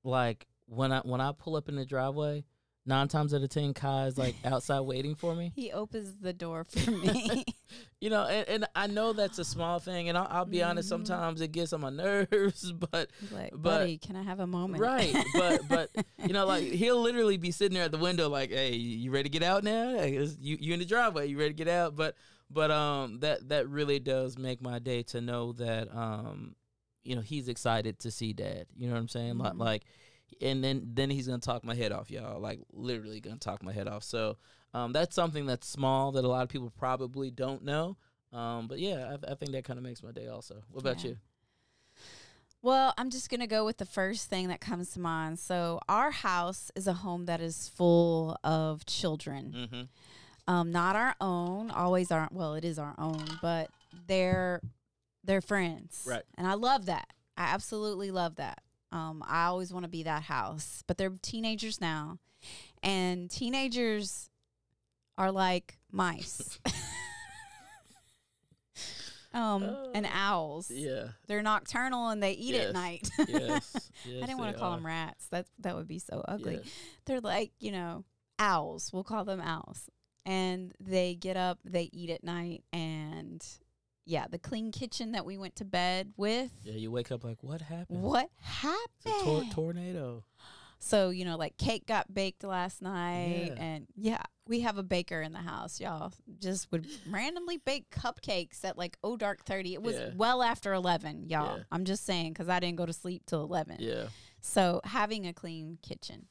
[0.05, 2.44] like when I when I pull up in the driveway,
[2.85, 5.53] nine times out of ten, Kai is like outside waiting for me.
[5.57, 7.45] he opens the door for me
[8.01, 10.87] You know, and, and I know that's a small thing, and I'll, I'll be honest.
[10.89, 10.91] Mhm.
[10.91, 14.80] Sometimes it gets on my nerves, but like But- buddy can i have a moment
[14.83, 15.14] right.
[15.35, 18.74] But but you know, like he'll literally be sitting there at the window, like, "Hey,
[18.74, 19.91] you ready to get out now?
[19.99, 21.28] Hey, You you in the driveway?
[21.28, 22.16] You ready to get out?" But
[22.51, 26.57] but um, that that really does make my day to know that um,
[27.05, 28.66] you know, he's excited to see dad.
[28.76, 29.39] You know what I'm saying?
[29.39, 29.59] Like Mhm.
[29.61, 29.83] like,
[30.41, 32.41] and then then he's gonna talk my head off, y'all.
[32.41, 34.03] Like literally gonna talk my head off.
[34.05, 34.37] So
[34.74, 37.97] um, that's something that's small that a lot of people probably don't know.
[38.33, 40.62] Um, but yeah, I, I think that kind of makes my day also.
[40.70, 41.11] What about Yeah.
[41.11, 41.16] you?
[42.62, 45.41] Well, I'm just going to go with the first thing that comes to mind.
[45.41, 49.53] So, our house is a home that is full of children.
[49.57, 50.53] Mm-hmm.
[50.53, 53.68] Um, not our own, always our well, it is our own, but
[54.07, 54.61] they're
[55.24, 56.05] they're friends.
[56.09, 56.22] Right.
[56.37, 57.12] And I love that.
[57.37, 58.61] I absolutely love that.
[58.93, 60.84] Um, I always want to be that house.
[60.86, 62.18] But they're teenagers now.
[62.82, 64.28] And teenagers
[65.16, 66.59] are like mice.
[69.34, 70.70] um, and owls.
[70.70, 71.09] Yeah.
[71.26, 72.66] They're nocturnal and they eat Yes.
[72.68, 73.09] at night.
[73.28, 73.90] Yes.
[74.07, 75.28] I didn't want to call them rats.
[75.28, 76.57] That that would be so ugly.
[76.57, 76.66] Yes.
[77.07, 78.05] They're like, you know,
[78.38, 78.93] owls.
[78.93, 79.88] We'll call them owls.
[80.26, 83.45] And they get up, they eat at night and
[84.05, 86.50] yeah, the clean kitchen that we went to bed with.
[86.64, 88.03] Yeah, you wake up like, what happened?
[88.03, 89.14] What happened?
[89.22, 90.24] tor- tornado.
[90.78, 93.62] so, you know, like cake got baked last night Yeah.
[93.62, 96.12] and yeah, we have a baker in the house, y'all.
[96.40, 99.74] Just would randomly bake cupcakes at like oh dark 30.
[99.74, 100.11] It was Yeah.
[100.16, 101.59] well after 11, y'all.
[101.59, 101.62] Yeah.
[101.70, 103.76] I'm just saying cuz I didn't go to sleep till 11.
[103.78, 104.07] Yeah.
[104.40, 106.26] So having a clean kitchen.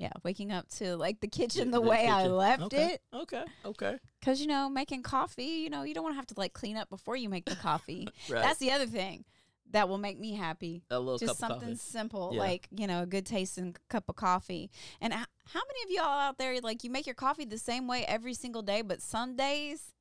[0.00, 2.94] Yeah, waking up to like the kitchen Yeah, the, way I left okay.
[2.94, 3.02] it.
[3.14, 3.44] Okay.
[3.66, 3.98] Okay.
[4.24, 6.78] Cause you know, making coffee, you know, you don't want to have to like clean
[6.78, 8.08] up before you make the coffee.
[8.30, 8.40] Right.
[8.40, 9.26] That's the other thing
[9.72, 10.82] that will make me happy.
[10.90, 12.40] a little Just cup of something simple, Yeah.
[12.40, 14.70] like you know, a good tasting cup of coffee.
[15.02, 18.06] And how many of y'all out there like you make your coffee the same way
[18.06, 19.92] every single day, but some days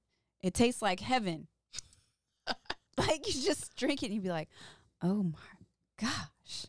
[0.41, 1.47] it tastes like heaven.
[2.97, 4.47] like you just drink it and you be like,
[5.01, 5.39] oh my
[5.99, 6.67] gosh,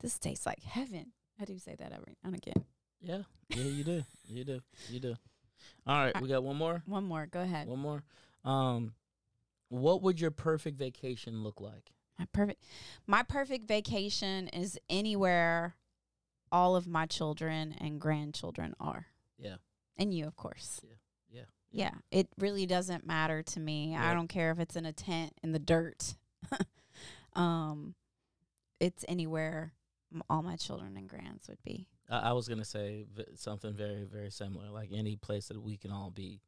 [0.00, 1.12] this tastes like heaven.
[1.40, 2.64] I do you say that every and again.
[3.00, 3.22] Yeah.
[3.48, 4.02] Yeah, you do.
[4.26, 4.60] You do.
[4.90, 5.14] You do.
[5.86, 6.82] All right, we got one more.
[6.86, 7.66] One more, go ahead.
[7.66, 8.02] One more.
[8.44, 8.92] Um,
[9.68, 11.92] what would your perfect vacation look like?
[12.18, 12.62] My perfect
[13.06, 15.76] my perfect vacation is anywhere
[16.50, 19.06] all of my children and grandchildren are.
[19.38, 19.56] Yeah.
[19.96, 20.80] And you, of course.
[20.82, 20.94] Yeah.
[21.30, 21.42] Yeah.
[21.70, 21.94] Yeah.
[22.10, 23.96] It really doesn't matter to me.
[23.96, 26.14] I don't care if it's in a tent in the dirt.
[27.34, 27.94] um
[28.80, 29.74] it's anywhere
[30.30, 31.86] all my children and grands would be.
[32.08, 34.70] I, I was gonna say v- something very, very similar.
[34.70, 36.40] Like any place that we can all be.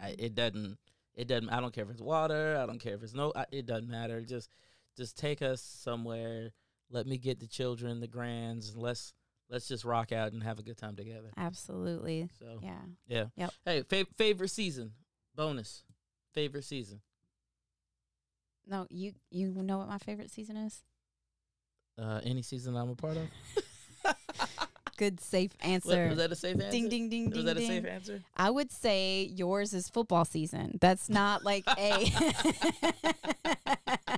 [0.00, 0.14] I, Mhm.
[0.18, 0.78] it doesn't.
[1.14, 1.48] It doesn't.
[1.50, 2.56] I don't care if it's water.
[2.60, 3.32] I don't care if it's no.
[3.36, 4.20] I, it doesn't matter.
[4.22, 4.50] Just,
[4.96, 6.52] just take us somewhere.
[6.90, 8.70] Let me get the children, the grands.
[8.70, 9.12] and Let's
[9.48, 11.30] let's just rock out and have a good time together.
[11.36, 12.28] Absolutely.
[12.38, 12.80] So Yeah.
[13.06, 13.24] yeah.
[13.36, 13.50] Yep.
[13.64, 14.92] Hey, fa- favorite season.
[15.34, 15.82] Bonus.
[16.32, 17.00] Favorite season.
[18.66, 20.82] No, you you know what my favorite season is?
[22.00, 24.14] Uh, any season I'm a part of.
[24.96, 26.08] Good safe What- answer.
[26.08, 26.70] was that a safe answer?
[26.70, 27.30] ding ding ding ding.
[27.30, 27.68] Was ding that a ding.
[27.68, 28.22] safe answer?
[28.36, 30.78] I would say yours is football season.
[30.80, 32.12] That's not like a.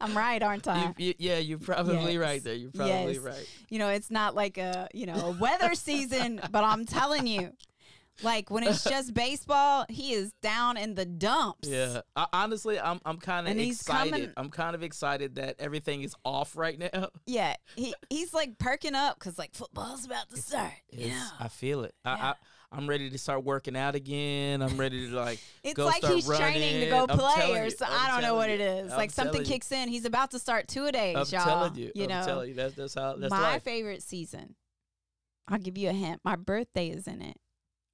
[0.00, 0.92] I'm right, aren't I?
[0.98, 2.16] You, you, yeah, you're probably Yes.
[2.16, 2.54] right there.
[2.54, 3.18] You're probably Yes.
[3.18, 3.48] right.
[3.70, 7.52] You know, it's not like a you know a weather season, but I'm telling you,
[8.22, 11.68] Like when it's just baseball, he is down in the dumps.
[11.68, 14.10] Yeah, I, honestly, I'm I'm kind of excited.
[14.12, 17.08] coming- I'm kind of excited that everything is off right now.
[17.26, 20.72] Yeah, he he's like perking up because like football's about to start.
[20.88, 21.94] It's- Yeah, I feel it.
[22.04, 22.12] Yeah.
[22.14, 22.34] I, I
[22.74, 24.62] I'm ready to start working out again.
[24.62, 25.38] I'm ready to like.
[25.62, 27.96] it's go like he's training to go I'm play or something.
[27.98, 28.90] I'm don't know what it is.
[28.92, 29.46] I'm like something you.
[29.46, 29.88] kicks in.
[29.88, 31.44] He's about to start two a days, I'm y'all.
[31.44, 31.92] telling you.
[31.94, 32.54] You I'm know, telling you.
[32.54, 33.62] That's that's how that's my life.
[33.62, 34.54] favorite season.
[35.48, 36.20] I'll give you a hint.
[36.24, 37.36] My birthday is in it.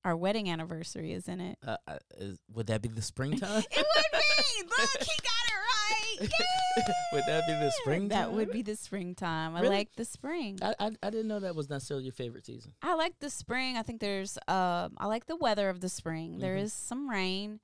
[0.04, 1.58] Our wedding anniversary is in it.
[1.66, 3.62] Uh, uh, is, would that be the springtime?
[3.70, 4.62] It would be.
[4.62, 6.30] Look, he got it right.
[6.78, 6.94] Yeah.
[7.12, 8.08] would that be the springtime?
[8.08, 9.56] That would be the springtime.
[9.56, 10.58] I like the spring.
[10.62, 12.72] I, I I didn't know that was necessarily your favorite season.
[12.82, 13.76] I like the spring.
[13.76, 16.38] I think there's um I like the weather of the spring.
[16.38, 16.62] There Mhm.
[16.62, 17.60] is some rain.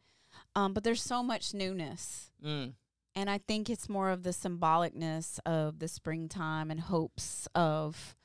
[0.57, 2.31] Um but there's so much newness.
[2.45, 2.75] Mm.
[3.15, 8.17] And I think it's more of the symbolicness of the springtime and hopes of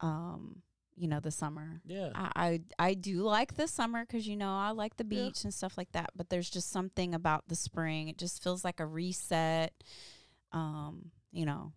[0.00, 0.62] um
[1.02, 1.80] you know the summer.
[1.84, 2.10] Yeah.
[2.14, 2.30] I
[2.78, 5.24] I, I do like the summer cuz you know I like the Yeah.
[5.24, 8.06] beach and stuff like that, but there's just something about the spring.
[8.08, 9.72] It just feels like a reset.
[10.52, 11.72] Um, you know.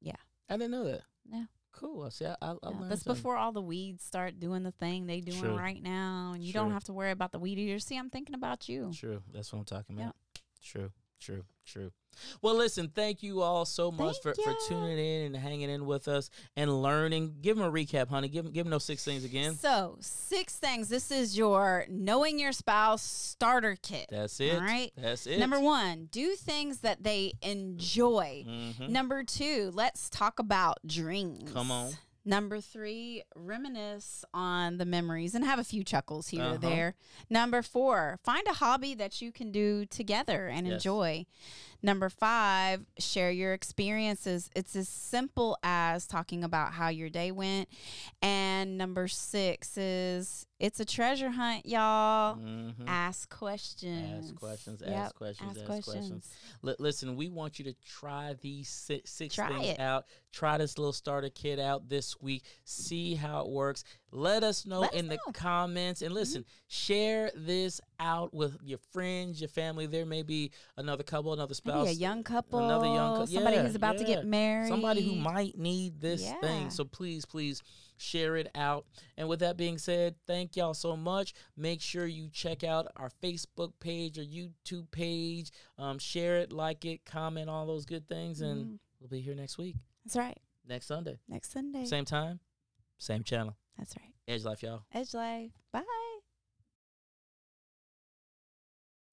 [0.00, 0.12] Yeah.
[0.48, 1.02] I didn't know that.
[1.30, 1.44] Yeah.
[1.72, 2.10] Cool.
[2.10, 2.26] See.
[2.26, 2.56] I, I, I Yeah,
[2.88, 3.14] that's something.
[3.14, 5.56] before all the weeds start doing the thing they doing True.
[5.58, 7.84] right now, and you don't have to worry about the weed eaters.
[7.84, 8.92] See, I'm thinking about you.
[8.94, 9.22] True.
[9.32, 10.04] That's what I'm talking Yeah.
[10.04, 10.16] about.
[10.62, 10.92] True.
[11.20, 11.44] True.
[11.68, 11.92] True.
[12.42, 16.08] Well, listen, thank you all so much for, for tuning in and hanging in with
[16.08, 17.36] us and learning.
[17.42, 18.28] Give them a recap, honey.
[18.28, 19.54] Give them, give them those six things again.
[19.54, 20.88] So, six things.
[20.88, 24.06] This is your knowing your spouse starter kit.
[24.10, 24.54] That's it.
[24.54, 24.90] All right.
[24.96, 25.38] That's it.
[25.38, 28.44] Number one, do things that they enjoy.
[28.48, 28.88] Mhm.
[28.88, 31.52] Number two, let's talk about dreams.
[31.52, 31.92] Come on.
[32.28, 36.54] Number three, reminisce on the memories and have a few chuckles here Uh-huh.
[36.54, 36.94] or there.
[37.30, 40.74] Number four, find a hobby that you can do together and Yes.
[40.74, 41.24] enjoy.
[41.80, 44.50] Number five, share your experiences.
[44.56, 47.68] It's as simple as talking about how your day went.
[48.20, 52.34] And number six is it's a treasure hunt, y'all.
[52.36, 52.74] Mhm.
[52.88, 54.26] Ask questions.
[54.26, 56.28] Ask questions, Yep, ask questions, ask questions.
[56.62, 59.78] Li- listen, we want you to try these six, six Try things it.
[59.80, 60.06] out.
[60.32, 62.42] Try this little starter kit out this week.
[62.64, 63.84] See how it works.
[64.10, 65.20] Let us know Let us in the know.
[65.28, 65.30] Mm-hmm.
[65.32, 66.02] comments.
[66.02, 69.86] And listen, share this out with your friends, your family.
[69.86, 71.84] There may be another couple, another spouse.
[71.86, 75.02] Maybe a young couple, another young cou- somebody yeah, who's about to get married, Somebody
[75.02, 76.40] who might need this Yeah.
[76.40, 76.70] thing.
[76.70, 77.62] So please, please
[77.98, 78.86] share it out.
[79.16, 81.34] And with that being said, thank y'all so much.
[81.56, 85.50] Make sure you check out our Facebook page or YouTube page.
[85.76, 88.40] Um, share it, like it, comment, all those good things.
[88.40, 88.78] And Mhm.
[89.00, 90.38] we'll be here next week, That's right.
[90.64, 91.18] next Sunday.
[91.28, 91.84] Next Sunday.
[91.84, 92.40] Same time,
[92.98, 93.56] same channel.
[93.78, 94.12] That's right.
[94.26, 94.82] Edge life, y'all.
[94.92, 95.50] Edge life.
[95.72, 95.84] Bye.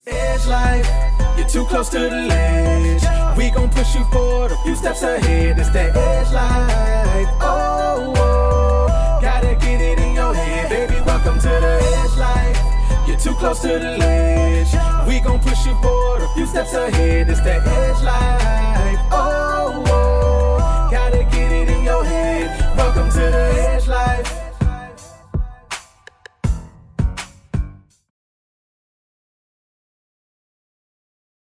[0.07, 0.88] Edge life,
[1.36, 3.01] you're too close to the ledge.
[3.36, 5.57] We gon' push you forward a few steps ahead.
[5.57, 7.28] It's that edge life.
[7.41, 11.01] Oh, oh, gotta get it in your head, baby.
[11.03, 13.07] Welcome to the edge life.
[13.07, 14.72] You're too close to the ledge.
[15.07, 17.28] We gon' push you forward a few steps ahead.
[17.28, 18.99] It's that edge life.
[19.11, 22.78] Oh, oh, gotta get it in your head.
[22.78, 24.35] Welcome to the edge life.